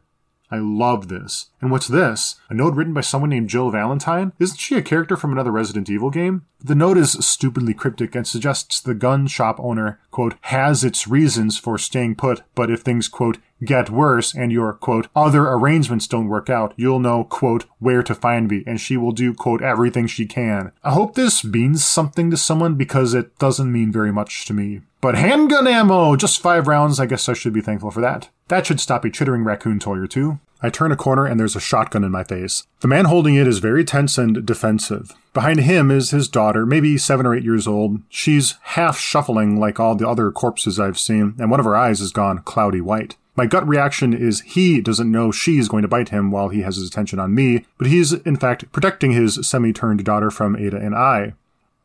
[0.52, 1.46] I love this.
[1.62, 2.36] And what's this?
[2.50, 4.34] A note written by someone named Jill Valentine?
[4.38, 6.44] Isn't she a character from another Resident Evil game?
[6.60, 11.56] The note is stupidly cryptic and suggests the gun shop owner, quote, has its reasons
[11.56, 16.28] for staying put, but if things, quote, get worse and your, quote, other arrangements don't
[16.28, 20.06] work out, you'll know, quote, where to find me, and she will do, quote, everything
[20.06, 20.72] she can.
[20.82, 24.80] I hope this means something to someone because it doesn't mean very much to me.
[25.00, 26.14] But handgun ammo!
[26.16, 28.28] Just five rounds, I guess I should be thankful for that.
[28.48, 30.38] That should stop a chittering raccoon toy or two.
[30.64, 32.66] I turn a corner and there's a shotgun in my face.
[32.80, 35.12] The man holding it is very tense and defensive.
[35.34, 38.00] Behind him is his daughter, maybe seven or eight years old.
[38.08, 41.98] She's half shuffling like all the other corpses I've seen, and one of her eyes
[41.98, 43.16] has gone cloudy white.
[43.34, 46.76] My gut reaction is he doesn't know she's going to bite him while he has
[46.76, 50.94] his attention on me, but he's in fact protecting his semi-turned daughter from Ada and
[50.94, 51.34] I.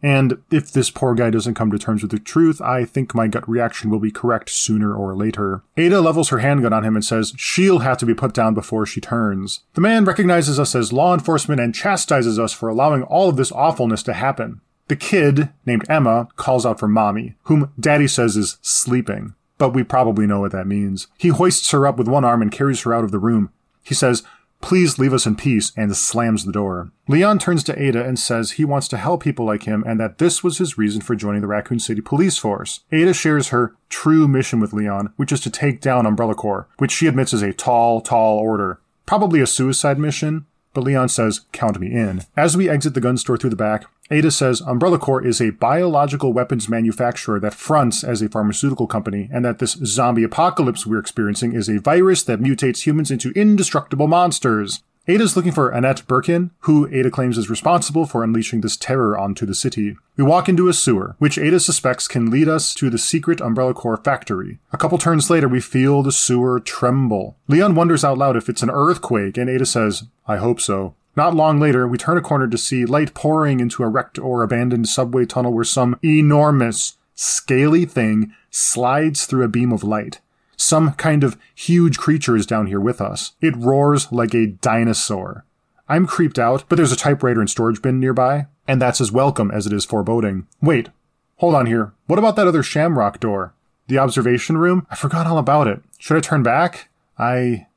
[0.02, 3.28] And if this poor guy doesn't come to terms with the truth, I think my
[3.28, 5.64] gut reaction will be correct sooner or later.
[5.76, 8.86] Ada levels her handgun on him and says she'll have to be put down before
[8.86, 9.62] she turns.
[9.74, 13.52] The man recognizes us as law enforcement and chastises us for allowing all of this
[13.52, 14.62] awfulness to happen.
[14.88, 19.34] The kid, named Emma, calls out for mommy, whom daddy says is sleeping.
[19.58, 21.08] But we probably know what that means.
[21.18, 23.52] He hoists her up with one arm and carries her out of the room.
[23.84, 24.24] He says,
[24.60, 26.92] Please leave us in peace, and slams the door.
[27.08, 30.18] Leon turns to Ada and says he wants to help people like him and that
[30.18, 32.82] this was his reason for joining the Raccoon City Police Force.
[32.92, 36.92] Ada shares her true mission with Leon, which is to take down Umbrella Corps, which
[36.92, 38.82] she admits is a tall, tall order.
[39.06, 42.22] Probably a suicide mission, but Leon says, Count me in.
[42.36, 45.50] As we exit the gun store through the back, Ada says Umbrella Corps is a
[45.50, 51.00] biological weapons manufacturer that fronts as a pharmaceutical company, and that this zombie apocalypse we're
[51.00, 54.84] experiencing is a virus that mutates humans into indestructible monsters.
[55.10, 59.46] Ada's looking for Annette Birkin, who Ada claims is responsible for unleashing this terror onto
[59.46, 59.96] the city.
[60.18, 63.74] We walk into a sewer, which Ada suspects can lead us to the secret Umbrella
[63.74, 64.60] Corps factory.
[64.74, 67.38] A couple turns later, we feel the sewer tremble.
[67.48, 70.94] Leon wonders out loud if it's an earthquake, and Ada says, I hope so.
[71.16, 74.44] Not long later, we turn a corner to see light pouring into a wrecked or
[74.44, 80.20] abandoned subway tunnel where some enormous, scaly thing slides through a beam of light.
[80.58, 83.34] Some kind of huge creature is down here with us.
[83.42, 85.46] It roars like a dinosaur.
[85.88, 89.52] I'm creeped out, but there's a typewriter and storage bin nearby, and that's as welcome
[89.52, 90.48] as it is foreboding.
[90.62, 90.90] Wait,
[91.38, 91.94] hold on here.
[92.08, 93.54] What about that other shamrock door?
[93.88, 94.86] The observation room?
[94.90, 95.82] I forgot all about it.
[95.98, 96.90] Should I turn back?
[97.18, 97.68] I.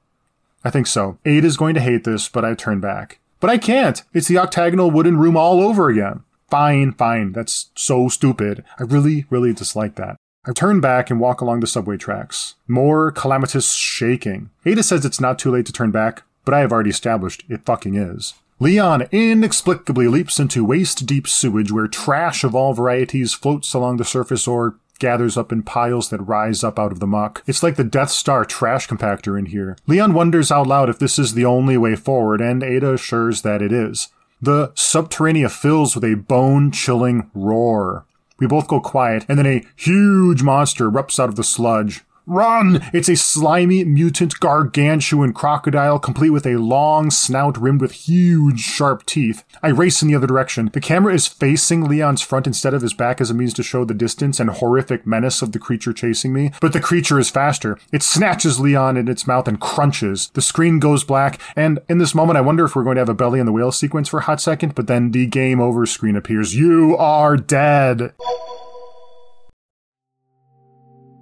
[0.65, 1.19] I think so.
[1.25, 3.21] Ada is going to hate this, but I turn back.
[3.39, 4.03] But I can't.
[4.13, 6.25] It's the octagonal wooden room all over again.
[6.51, 7.33] Fine, fine.
[7.33, 8.65] That's so stupid.
[8.79, 10.17] I really, really dislike that.
[10.47, 12.55] I turn back and walk along the subway tracks.
[12.67, 14.49] More calamitous shaking.
[14.65, 17.67] Ada says it's not too late to turn back, but I have already established it
[17.67, 18.33] fucking is.
[18.59, 24.05] Leon inexplicably leaps into waist deep sewage where trash of all varieties floats along the
[24.05, 27.43] surface or gathers up in piles that rise up out of the muck.
[27.47, 29.77] It's like the Death Star trash compactor in here.
[29.87, 33.61] Leon wonders out loud if this is the only way forward, and Ada assures that
[33.61, 34.09] it is.
[34.41, 38.07] The subterranea fills with a bone chilling roar.
[38.41, 42.03] We both go quiet, and then a huge monster erupts out of the sludge.
[42.31, 42.89] Run!
[42.93, 49.05] It's a slimy, mutant, gargantuan crocodile, complete with a long snout rimmed with huge, sharp
[49.05, 49.43] teeth.
[49.65, 50.71] I race in the other direction.
[50.73, 53.85] The camera is facing Leon's front instead of his back as a means to show
[53.85, 56.53] the distance and horrific menace of the creature chasing me.
[56.61, 57.77] But the creature is faster.
[57.91, 60.31] It snatches Leon in its mouth and crunches.
[60.35, 63.09] The screen goes black, and in this moment, I wonder if we're going to have
[63.09, 65.85] a belly in the whale sequence for a hot second, but then the game over
[65.85, 66.55] screen appears.
[66.55, 68.13] You are dead!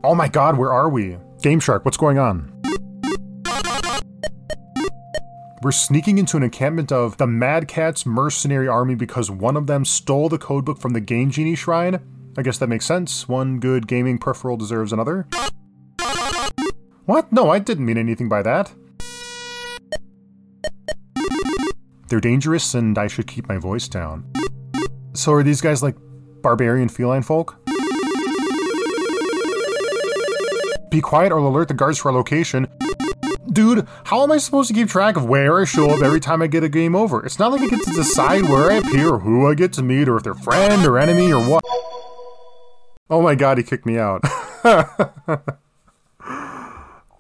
[0.05, 1.19] Oh my god, where are we?
[1.43, 2.53] Game Shark, what's going on?
[5.61, 9.85] We're sneaking into an encampment of the Mad Cat's mercenary army because one of them
[9.85, 11.99] stole the codebook from the Game Genie Shrine.
[12.37, 13.27] I guess that makes sense.
[13.27, 15.27] One good gaming peripheral deserves another.
[17.07, 17.33] What?
[17.33, 18.73] No, I didn't mean anything by that.
[22.07, 24.31] They're dangerous and I should keep my voice down.
[25.15, 25.97] So are these guys like
[26.41, 27.57] barbarian feline folk?
[30.91, 32.67] Be quiet or I'll alert the guards to our location.
[33.51, 36.43] Dude, how am I supposed to keep track of where I show up every time
[36.43, 37.25] I get a game over?
[37.25, 39.83] It's not like I get to decide where I appear or who I get to
[39.83, 41.65] meet or if they're friend or enemy or what.
[43.11, 44.23] Oh my god, he kicked me out.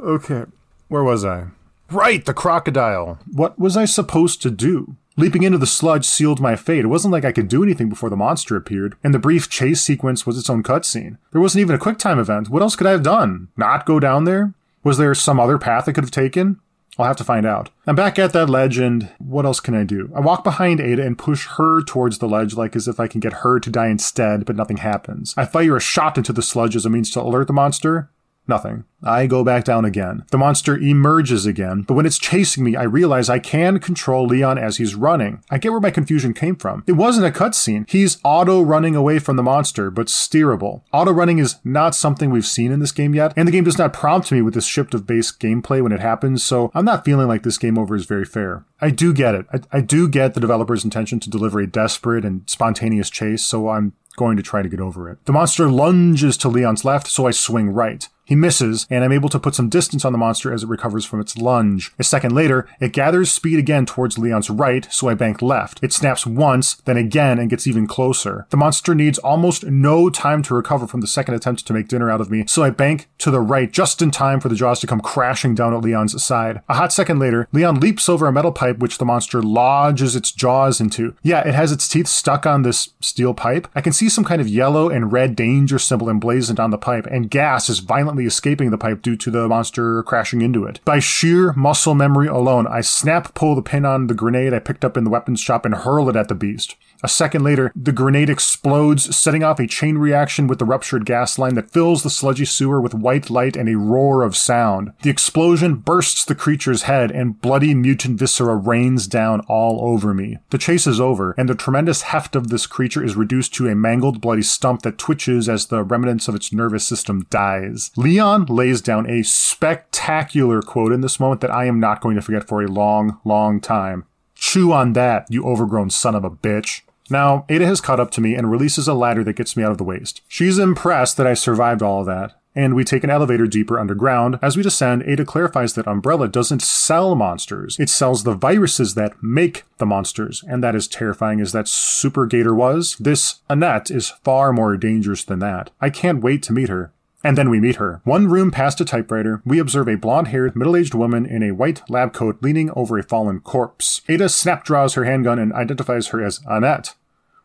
[0.01, 0.45] okay,
[0.89, 1.47] where was I?
[1.91, 3.19] Right, the crocodile.
[3.33, 4.97] What was I supposed to do?
[5.19, 6.85] Leaping into the sludge sealed my fate.
[6.85, 9.83] It wasn't like I could do anything before the monster appeared, and the brief chase
[9.83, 11.19] sequence was its own cutscene.
[11.33, 12.49] There wasn't even a QuickTime event.
[12.51, 13.49] What else could I have done?
[13.57, 14.55] Not go down there?
[14.85, 16.61] Was there some other path I could have taken?
[16.97, 17.71] I'll have to find out.
[17.85, 20.09] I'm back at that ledge, and what else can I do?
[20.15, 23.19] I walk behind Ada and push her towards the ledge, like as if I can
[23.19, 25.35] get her to die instead, but nothing happens.
[25.37, 28.09] I fire a shot into the sludge as a means to alert the monster.
[28.49, 28.85] Nothing.
[29.03, 30.25] I go back down again.
[30.31, 34.57] The monster emerges again, but when it's chasing me, I realize I can control Leon
[34.57, 35.45] as he's running.
[35.51, 36.83] I get where my confusion came from.
[36.87, 37.89] It wasn't a cutscene.
[37.89, 40.83] He's auto running away from the monster, but steerable.
[40.93, 43.79] Auto running is not something we've seen in this game yet, and the game does
[43.79, 47.05] not prompt me with this shift of base gameplay when it happens, so I'm not
[47.05, 48.65] feeling like this game over is very fair.
[48.81, 49.47] I do get it.
[49.53, 53.69] I, I do get the developer's intention to deliver a desperate and spontaneous chase, so
[53.69, 55.25] I'm going to try to get over it.
[55.27, 58.09] The monster lunges to Leon's left, so I swing right.
[58.29, 61.07] He misses, and I'm able to put some distance on the monster as it recovers
[61.07, 61.93] from its lunge.
[61.99, 65.81] A second later, it gathers speed again towards Leon's right, so I bank left.
[65.83, 68.47] It snaps once, then again, and gets even closer.
[68.51, 72.11] The monster needs almost no time to recover from the second attempt to make dinner
[72.11, 74.81] out of me, so I bank to the right just in time for the jaws
[74.81, 76.61] to come crashing down at Leon's side.
[76.69, 80.33] A hot second later, Leon leaps over a metal pipe which the monster lodges its
[80.33, 81.15] jaws into.
[81.23, 83.69] Yeah, it has its teeth stuck on this steel pipe.
[83.75, 87.07] I can see some kind of yellow and red danger symbol emblazoned on the pipe,
[87.07, 90.81] and gas is violently escaping the pipe due to the monster crashing into it.
[90.85, 94.85] By sheer muscle memory alone, I snap pull the pin on the grenade I picked
[94.85, 96.77] up in the weapons shop and hurl it at the beast.
[97.03, 101.39] A second later, the grenade explodes, setting off a chain reaction with the ruptured gas
[101.39, 104.93] line that fills the sludgy sewer with white light and a roar of sound.
[105.03, 110.39] The explosion bursts the creature's head, and bloody mutant viscera rains down all over me.
[110.51, 113.77] The chase is over, and the tremendous heft of this creature is reduced to a
[113.77, 117.93] mangled, bloody stump that twitches as the remnants of its nervous system dies.
[117.97, 122.23] Leon lays down a spectacular quote in this moment that I am not going to
[122.23, 124.05] forget for a long, long time.
[124.35, 126.83] Chew on that, you overgrown son of a bitch.
[127.11, 129.73] Now, Ada has caught up to me and releases a ladder that gets me out
[129.73, 130.23] of the waste.
[130.29, 134.39] She's impressed that I survived all of that, and we take an elevator deeper underground.
[134.43, 137.79] As we descend, Ada clarifies that Umbrella doesn't sell monsters.
[137.79, 142.27] It sells the viruses that make the monsters, and that is terrifying as that Super
[142.27, 142.97] Gator was.
[142.99, 145.71] This Annette is far more dangerous than that.
[145.81, 146.93] I can't wait to meet her.
[147.25, 148.01] And then we meet her.
[148.05, 151.51] One room past a typewriter, we observe a blonde haired, middle aged woman in a
[151.51, 154.03] white lab coat leaning over a fallen corpse.
[154.09, 156.95] Ada snap draws her handgun and identifies her as Annette.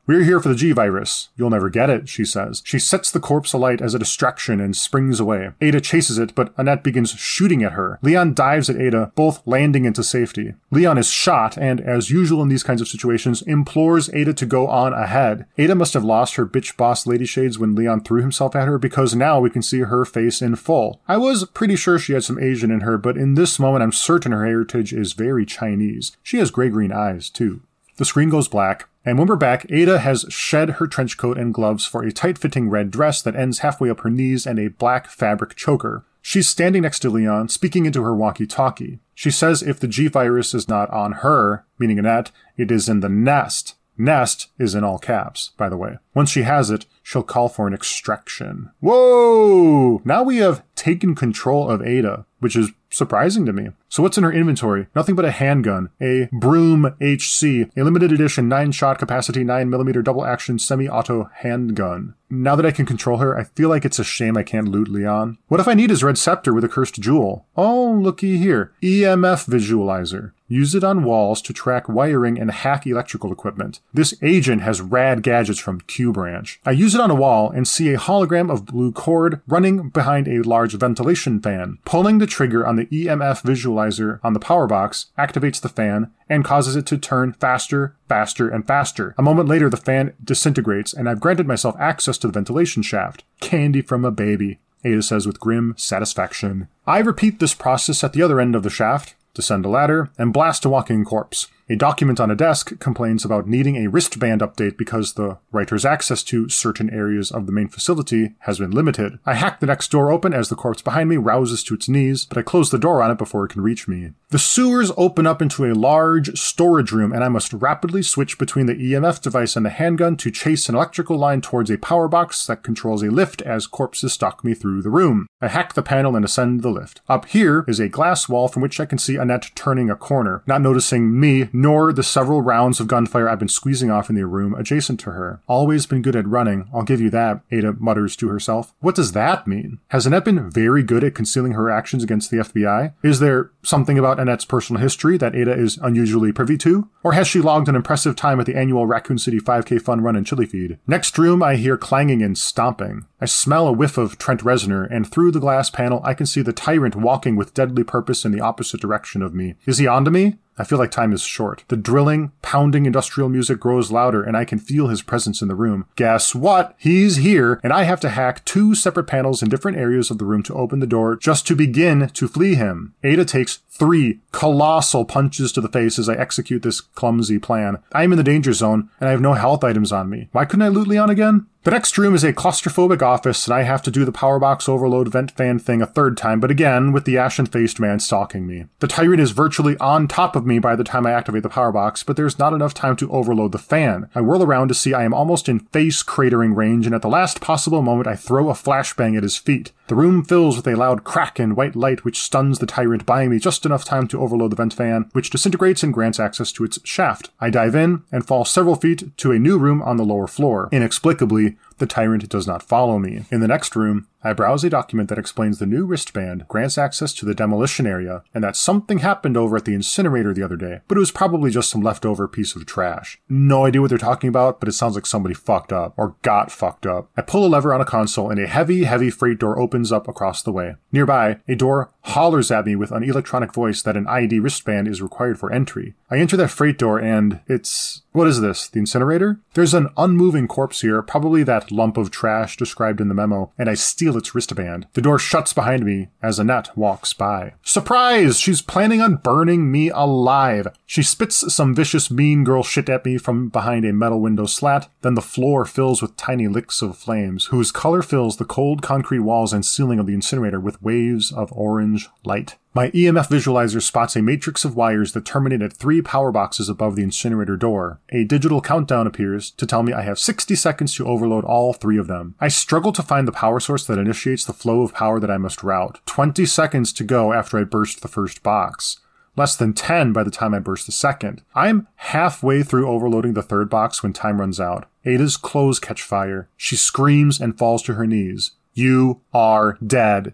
[0.05, 1.29] We're here for the G virus.
[1.37, 2.61] You'll never get it, she says.
[2.65, 5.51] She sets the corpse alight as a distraction and springs away.
[5.61, 7.99] Ada chases it, but Annette begins shooting at her.
[8.01, 10.55] Leon dives at Ada, both landing into safety.
[10.71, 14.67] Leon is shot and, as usual in these kinds of situations, implores Ada to go
[14.67, 15.45] on ahead.
[15.57, 18.77] Ada must have lost her bitch boss lady shades when Leon threw himself at her
[18.77, 20.99] because now we can see her face in full.
[21.07, 23.93] I was pretty sure she had some Asian in her, but in this moment I'm
[23.93, 26.17] certain her heritage is very Chinese.
[26.21, 27.61] She has gray green eyes, too.
[27.95, 31.53] The screen goes black, and when we're back, Ada has shed her trench coat and
[31.53, 34.69] gloves for a tight fitting red dress that ends halfway up her knees and a
[34.69, 36.05] black fabric choker.
[36.21, 38.99] She's standing next to Leon, speaking into her walkie talkie.
[39.13, 43.01] She says if the G virus is not on her, meaning Annette, it is in
[43.01, 43.75] the nest.
[43.97, 45.97] Nest is in all caps, by the way.
[46.15, 48.71] Once she has it, she'll call for an extraction.
[48.79, 50.01] Whoa!
[50.05, 53.69] Now we have taken control of Ada, which is surprising to me.
[53.93, 54.88] So what's in her inventory?
[54.95, 60.58] Nothing but a handgun, a Broom HC, a limited edition 9-shot capacity 9mm double action
[60.58, 62.15] semi-auto handgun.
[62.27, 64.88] Now that I can control her, I feel like it's a shame I can't loot
[64.88, 65.38] Leon.
[65.49, 67.45] What if I need his red scepter with a cursed jewel?
[67.56, 68.71] Oh, looky here.
[68.82, 70.32] EMF visualizer.
[70.47, 73.79] Use it on walls to track wiring and hack electrical equipment.
[73.93, 76.60] This agent has rad gadgets from Q Branch.
[76.65, 80.27] I use it on a wall and see a hologram of blue cord running behind
[80.27, 81.79] a large ventilation fan.
[81.86, 83.82] Pulling the trigger on the EMF visualizer
[84.23, 88.65] on the power box activates the fan and causes it to turn faster, faster, and
[88.65, 89.13] faster.
[89.17, 93.23] A moment later, the fan disintegrates, and I've granted myself access to the ventilation shaft.
[93.39, 94.59] Candy from a baby.
[94.83, 96.67] Ada says with grim satisfaction.
[96.85, 100.33] I repeat this process at the other end of the shaft, descend a ladder, and
[100.33, 101.47] blast a walking corpse.
[101.69, 106.21] A document on a desk complains about needing a wristband update because the writer's access
[106.23, 109.17] to certain areas of the main facility has been limited.
[109.26, 112.26] I hack the next door open as the corpse behind me rouses to its knees,
[112.26, 114.12] but I close the door on it before it can reach me.
[114.30, 118.65] The sewers open up into a large storage room, and I must rapidly switch between
[118.65, 122.45] the EMF device and the handgun to chase an electrical line towards a power box
[122.47, 125.28] that controls a lift as corpses stalk me through the room.
[125.39, 127.02] I hack the panel and ascend the lift.
[127.08, 130.43] Up here is a glass wall from which I can see Annette turning a corner,
[130.45, 134.25] not noticing me nor the several rounds of gunfire I've been squeezing off in the
[134.25, 135.41] room adjacent to her.
[135.47, 138.73] Always been good at running, I'll give you that, Ada mutters to herself.
[138.79, 139.79] What does that mean?
[139.89, 142.93] Has Annette been very good at concealing her actions against the FBI?
[143.03, 146.89] Is there something about Annette's personal history that Ada is unusually privy to?
[147.03, 150.15] Or has she logged an impressive time at the annual Raccoon City 5K fun run
[150.15, 150.79] and chili feed?
[150.87, 153.05] Next room, I hear clanging and stomping.
[153.23, 156.41] I smell a whiff of Trent Reznor, and through the glass panel, I can see
[156.41, 159.55] the tyrant walking with deadly purpose in the opposite direction of me.
[159.65, 160.39] Is he onto me?
[160.57, 161.63] I feel like time is short.
[161.69, 165.55] The drilling, pounding industrial music grows louder, and I can feel his presence in the
[165.55, 165.86] room.
[165.95, 166.75] Guess what?
[166.77, 170.25] He's here, and I have to hack two separate panels in different areas of the
[170.25, 172.93] room to open the door just to begin to flee him.
[173.03, 177.79] Ada takes three colossal punches to the face as I execute this clumsy plan.
[177.91, 180.29] I am in the danger zone, and I have no health items on me.
[180.31, 181.47] Why couldn't I loot Leon again?
[181.63, 184.67] The next room is a claustrophobic office, and I have to do the power box
[184.67, 188.45] overload vent fan thing a third time, but again with the ashen faced man stalking
[188.45, 188.65] me.
[188.79, 191.71] The tyrant is virtually on top of me by the time I activate the power
[191.71, 194.09] box, but there's not enough time to overload the fan.
[194.13, 197.07] I whirl around to see I am almost in face cratering range, and at the
[197.07, 199.71] last possible moment, I throw a flashbang at his feet.
[199.93, 203.29] The room fills with a loud crack and white light which stuns the tyrant, buying
[203.29, 206.63] me just enough time to overload the vent fan, which disintegrates and grants access to
[206.63, 207.29] its shaft.
[207.39, 210.67] I dive in and fall several feet to a new room on the lower floor.
[210.71, 213.25] Inexplicably, the tyrant does not follow me.
[213.29, 217.13] In the next room, I browse a document that explains the new wristband grants access
[217.15, 220.79] to the demolition area, and that something happened over at the incinerator the other day,
[220.88, 223.19] but it was probably just some leftover piece of trash.
[223.27, 226.53] No idea what they're talking about, but it sounds like somebody fucked up, or got
[226.53, 227.09] fucked up.
[227.17, 230.07] I pull a lever on a console, and a heavy, heavy freight door opens up
[230.07, 230.75] across the way.
[230.93, 235.01] Nearby, a door hollers at me with an electronic voice that an ID wristband is
[235.01, 235.95] required for entry.
[236.12, 238.01] I enter that freight door and it's.
[238.12, 238.68] What is this?
[238.68, 239.39] The incinerator?
[239.56, 243.68] There's an unmoving corpse here, probably that lump of trash described in the memo, and
[243.68, 244.86] I steal its wristband.
[244.93, 247.54] The door shuts behind me as Annette walks by.
[247.64, 248.39] Surprise!
[248.39, 250.68] She's planning on burning me alive.
[250.86, 254.89] She spits some vicious mean girl shit at me from behind a metal window slat,
[255.01, 259.22] then the floor fills with tiny licks of flames, whose color fills the cold concrete
[259.22, 261.92] walls and ceiling of the incinerator with waves of orange
[262.23, 262.55] light.
[262.75, 266.95] My EMF visualizer spots a matrix of wires that terminate at three power boxes above
[266.95, 267.99] the incinerator door.
[268.09, 271.97] A digital countdown appears to tell me I have 60 seconds to overload all three
[271.97, 272.35] of them.
[272.39, 275.37] I struggle to find the power source that initiates the flow of power that I
[275.37, 275.99] must route.
[276.07, 278.99] 20 seconds to go after I burst the first box.
[279.35, 281.41] Less than 10 by the time I burst the second.
[281.55, 284.87] I'm halfway through overloading the third box when time runs out.
[285.05, 286.49] Ada's clothes catch fire.
[286.55, 288.51] She screams and falls to her knees.
[288.73, 290.33] You are dead.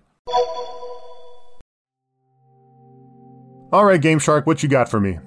[3.71, 5.19] All right, Game Shark, what you got for me?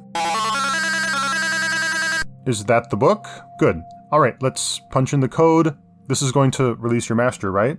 [2.45, 3.29] Is that the book?
[3.61, 3.81] Good.
[4.11, 5.77] All right, let's punch in the code.
[6.09, 7.79] This is going to release your master, right?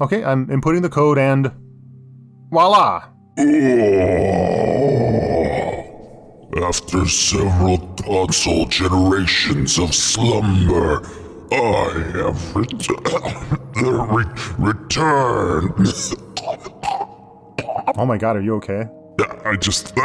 [0.00, 1.52] Okay, I'm inputting the code and
[2.50, 3.04] voila!
[6.56, 11.02] After several console generations of slumber,
[11.52, 12.88] I have ret-
[13.76, 14.24] re-
[14.58, 15.86] returned.
[17.98, 18.86] Oh my god, are you okay?
[19.44, 19.92] I just.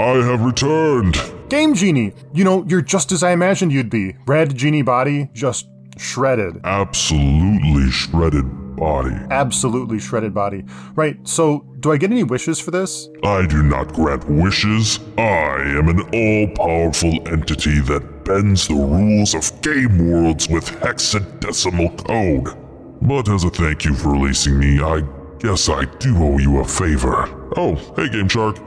[0.00, 1.20] I have returned.
[1.50, 2.14] Game Genie!
[2.32, 4.16] You know, you're just as I imagined you'd be.
[4.26, 6.60] Red Genie body, just shredded.
[6.64, 9.14] Absolutely shredded body.
[9.30, 10.64] Absolutely shredded body.
[10.94, 13.08] Right, so do I get any wishes for this?
[13.22, 14.98] I do not grant wishes.
[15.18, 22.06] I am an all powerful entity that bends the rules of game worlds with hexadecimal
[22.06, 22.56] code.
[23.02, 25.02] But as a thank you for releasing me, I
[25.40, 27.24] guess I do owe you a favor.
[27.56, 28.58] Oh, hey, Game Shark.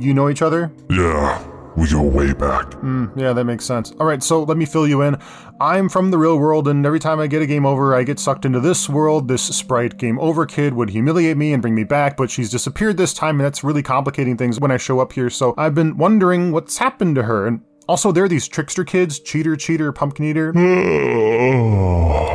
[0.00, 0.72] You know each other?
[0.88, 1.46] Yeah,
[1.76, 2.72] we go way back.
[3.16, 3.92] Yeah, that makes sense.
[4.00, 5.18] All right, so let me fill you in.
[5.60, 8.18] I'm from the real world, and every time I get a game over, I get
[8.18, 9.28] sucked into this world.
[9.28, 12.96] This sprite game over kid would humiliate me and bring me back, but she's disappeared
[12.96, 15.28] this time, and that's really complicating things when I show up here.
[15.28, 17.46] So I've been wondering what's happened to her.
[17.46, 20.52] And also, there are these trickster kids cheater, cheater, pumpkin eater.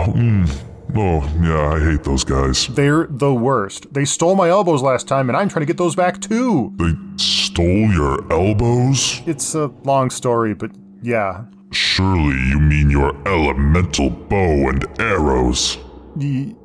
[0.04, 0.72] Mm.
[0.96, 2.68] Oh, yeah, I hate those guys.
[2.68, 3.94] They're the worst.
[3.94, 6.74] They stole my elbows last time, and I'm trying to get those back too.
[6.78, 9.22] They stole your elbows?
[9.26, 10.72] It's a long story, but
[11.02, 11.46] yeah.
[11.72, 15.78] Surely you mean your elemental bow and arrows.
[16.16, 16.56] Y-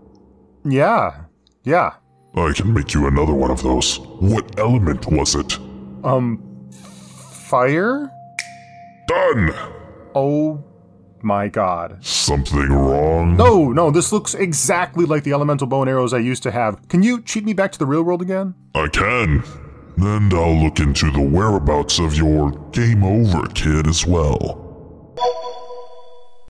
[0.64, 1.24] yeah.
[1.64, 1.94] Yeah.
[2.34, 3.98] I can make you another one of those.
[4.20, 5.58] What element was it?
[6.04, 6.70] Um,
[7.48, 8.10] fire?
[9.08, 9.54] Done!
[10.14, 10.62] Oh
[11.22, 12.04] my god.
[12.04, 13.36] Something wrong?
[13.36, 16.86] No, no, this looks exactly like the elemental bow and arrows I used to have.
[16.88, 18.54] Can you cheat me back to the real world again?
[18.74, 19.42] I can.
[19.96, 24.64] Then I'll look into the whereabouts of your game over kid as well.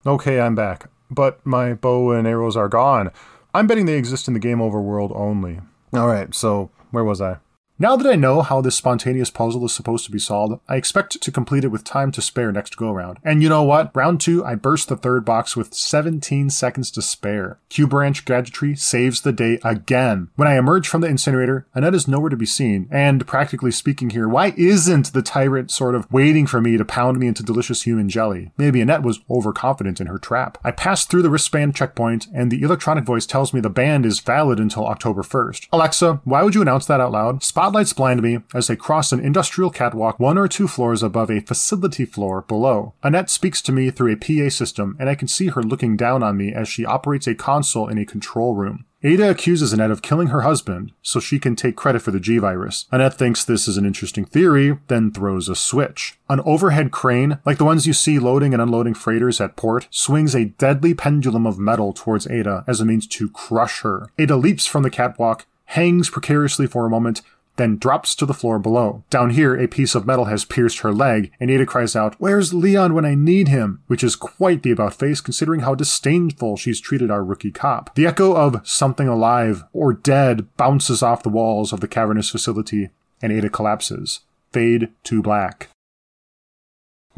[0.07, 0.91] Okay, I'm back.
[1.11, 3.11] But my bow and arrows are gone.
[3.55, 5.61] I'm betting they exist in the game over world only.
[5.97, 7.39] Alright, so where was I?
[7.81, 11.21] Now that I know how this spontaneous puzzle is supposed to be solved, I expect
[11.21, 13.19] to complete it with time to spare next go round.
[13.23, 13.95] And you know what?
[13.95, 17.61] Round two, I burst the third box with 17 seconds to spare.
[17.69, 20.29] Q Branch Gadgetry saves the day again.
[20.35, 22.89] When I emerge from the incinerator, Annette is nowhere to be seen.
[22.91, 27.21] And practically speaking here, why isn't the tyrant sort of waiting for me to pound
[27.21, 28.51] me into delicious human jelly?
[28.59, 30.59] Maybe Annette was overconfident in her trap.
[30.65, 34.19] I pass through the wristband checkpoint, and the electronic voice tells me the ban is
[34.19, 35.69] valid until October 1st.
[35.73, 37.45] Alexa, why would you announce that out loud?
[37.69, 41.41] Spotlights blind me as they cross an industrial catwalk one or two floors above a
[41.41, 42.95] facility floor below.
[43.03, 46.23] Annette speaks to me through a PA system, and I can see her looking down
[46.23, 48.87] on me as she operates a console in a control room.
[49.03, 52.39] Ada accuses Annette of killing her husband so she can take credit for the G
[52.39, 52.87] virus.
[52.91, 56.19] Annette thinks this is an interesting theory, then throws a switch.
[56.31, 60.35] An overhead crane, like the ones you see loading and unloading freighters at port, swings
[60.35, 64.09] a deadly pendulum of metal towards Ada as a means to crush her.
[64.19, 67.21] Ada leaps from the catwalk, hangs precariously for a moment,
[67.59, 69.05] then drops to the floor below.
[69.11, 72.55] Down here, a piece of metal has pierced her leg, and Ada cries out, Where's
[72.55, 73.83] Leon when I need him?
[73.87, 77.95] Which is quite the about face considering how disdainful she's treated our rookie cop.
[77.95, 82.91] The echo of something alive or dead bounces off the walls of the cavernous facility,
[83.21, 84.21] and Ada collapses.
[84.53, 85.69] Fade to black.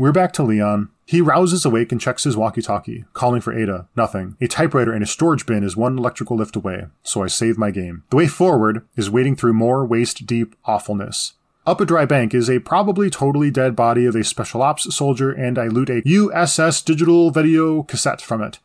[0.01, 0.89] We're back to Leon.
[1.05, 3.87] He rouses awake and checks his walkie talkie, calling for Ada.
[3.95, 4.35] Nothing.
[4.41, 7.71] A typewriter and a storage bin is one electrical lift away, so I save my
[7.71, 8.05] game.
[8.09, 11.35] The way forward is wading through more waist deep awfulness.
[11.67, 15.33] Up a dry bank is a probably totally dead body of a special ops soldier,
[15.33, 18.59] and I loot a USS digital video cassette from it.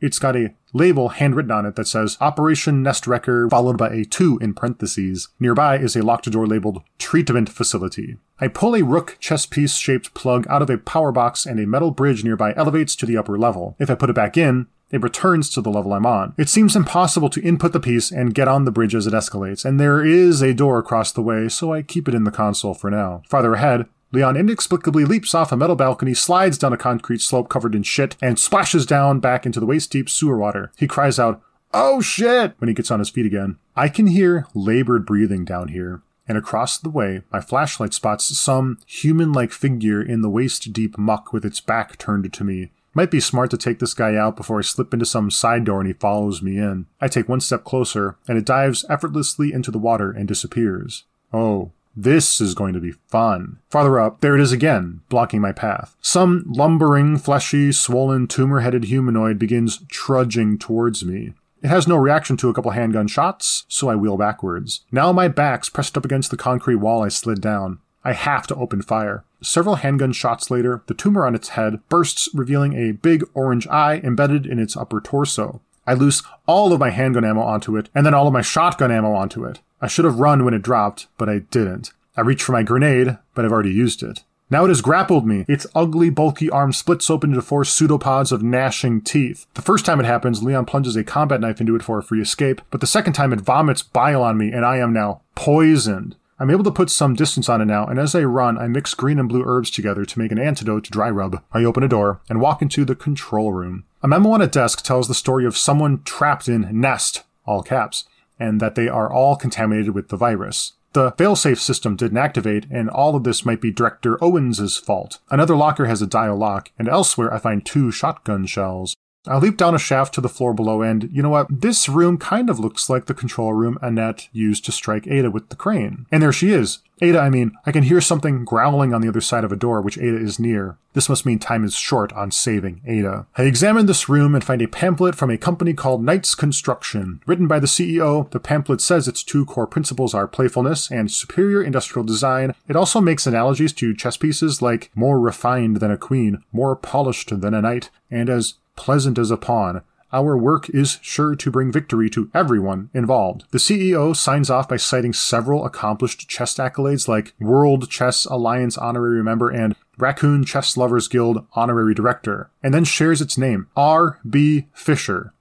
[0.00, 4.04] It's got a label handwritten on it that says Operation Nest Wrecker, followed by a
[4.04, 5.28] 2 in parentheses.
[5.38, 8.16] Nearby is a locked door labeled Treatment Facility.
[8.40, 11.66] I pull a rook chess piece shaped plug out of a power box and a
[11.66, 13.76] metal bridge nearby elevates to the upper level.
[13.78, 16.34] If I put it back in, it returns to the level I'm on.
[16.36, 19.64] It seems impossible to input the piece and get on the bridge as it escalates,
[19.64, 22.74] and there is a door across the way, so I keep it in the console
[22.74, 23.22] for now.
[23.28, 27.74] Farther ahead, Leon inexplicably leaps off a metal balcony, slides down a concrete slope covered
[27.74, 30.72] in shit, and splashes down back into the waist deep sewer water.
[30.76, 31.40] He cries out,
[31.72, 32.54] Oh shit!
[32.58, 33.56] when he gets on his feet again.
[33.76, 38.78] I can hear labored breathing down here, and across the way, my flashlight spots some
[38.86, 42.72] human like figure in the waist deep muck with its back turned to me.
[42.92, 45.78] Might be smart to take this guy out before I slip into some side door
[45.78, 46.86] and he follows me in.
[47.00, 51.04] I take one step closer, and it dives effortlessly into the water and disappears.
[51.32, 53.58] Oh, this is going to be fun.
[53.68, 55.96] Farther up, there it is again, blocking my path.
[56.00, 61.34] Some lumbering, fleshy, swollen, tumor headed humanoid begins trudging towards me.
[61.62, 64.80] It has no reaction to a couple handgun shots, so I wheel backwards.
[64.90, 67.80] Now my back's pressed up against the concrete wall I slid down.
[68.02, 69.24] I have to open fire.
[69.42, 74.00] Several handgun shots later, the tumor on its head bursts, revealing a big orange eye
[74.02, 75.60] embedded in its upper torso.
[75.86, 78.90] I loose all of my handgun ammo onto it, and then all of my shotgun
[78.90, 79.60] ammo onto it.
[79.80, 81.92] I should have run when it dropped, but I didn't.
[82.16, 84.24] I reach for my grenade, but I've already used it.
[84.50, 85.44] Now it has grappled me.
[85.46, 89.46] Its ugly, bulky arm splits open into four pseudopods of gnashing teeth.
[89.54, 92.20] The first time it happens, Leon plunges a combat knife into it for a free
[92.20, 96.16] escape, but the second time it vomits bile on me, and I am now poisoned.
[96.40, 98.94] I'm able to put some distance on it now, and as I run, I mix
[98.94, 101.42] green and blue herbs together to make an antidote to dry rub.
[101.52, 103.84] I open a door and walk into the control room.
[104.02, 108.04] A memo on a desk tells the story of someone trapped in Nest, all caps,
[108.40, 110.72] and that they are all contaminated with the virus.
[110.92, 115.20] The failsafe system didn't activate, and all of this might be Director Owens' fault.
[115.30, 118.96] Another locker has a dial lock, and elsewhere I find two shotgun shells.
[119.26, 121.46] I leap down a shaft to the floor below, and you know what?
[121.50, 125.50] This room kind of looks like the control room Annette used to strike Ada with
[125.50, 126.06] the crane.
[126.10, 126.78] And there she is.
[127.02, 129.80] Ada, I mean, I can hear something growling on the other side of a door,
[129.80, 130.76] which Ada is near.
[130.92, 133.26] This must mean time is short on saving Ada.
[133.36, 137.20] I examine this room and find a pamphlet from a company called Knights Construction.
[137.26, 141.62] Written by the CEO, the pamphlet says its two core principles are playfulness and superior
[141.62, 142.54] industrial design.
[142.68, 147.40] It also makes analogies to chess pieces like more refined than a queen, more polished
[147.40, 149.82] than a knight, and as pleasant as a pawn.
[150.10, 153.44] Our work is sure to bring victory to everyone involved.
[153.50, 159.22] The CEO signs off by citing several accomplished chess accolades like World Chess Alliance Honorary
[159.22, 164.66] Member and Raccoon Chess Lovers Guild Honorary Director, and then shares its name, R.B.
[164.72, 165.34] Fisher.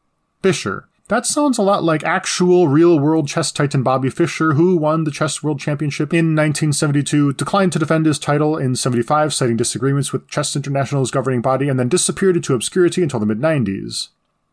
[0.43, 0.88] Fischer.
[1.09, 5.11] That sounds a lot like actual real world chess titan Bobby Fischer, who won the
[5.11, 10.27] Chess World Championship in 1972, declined to defend his title in 75, citing disagreements with
[10.27, 14.09] Chess International's governing body, and then disappeared into obscurity until the mid 90s.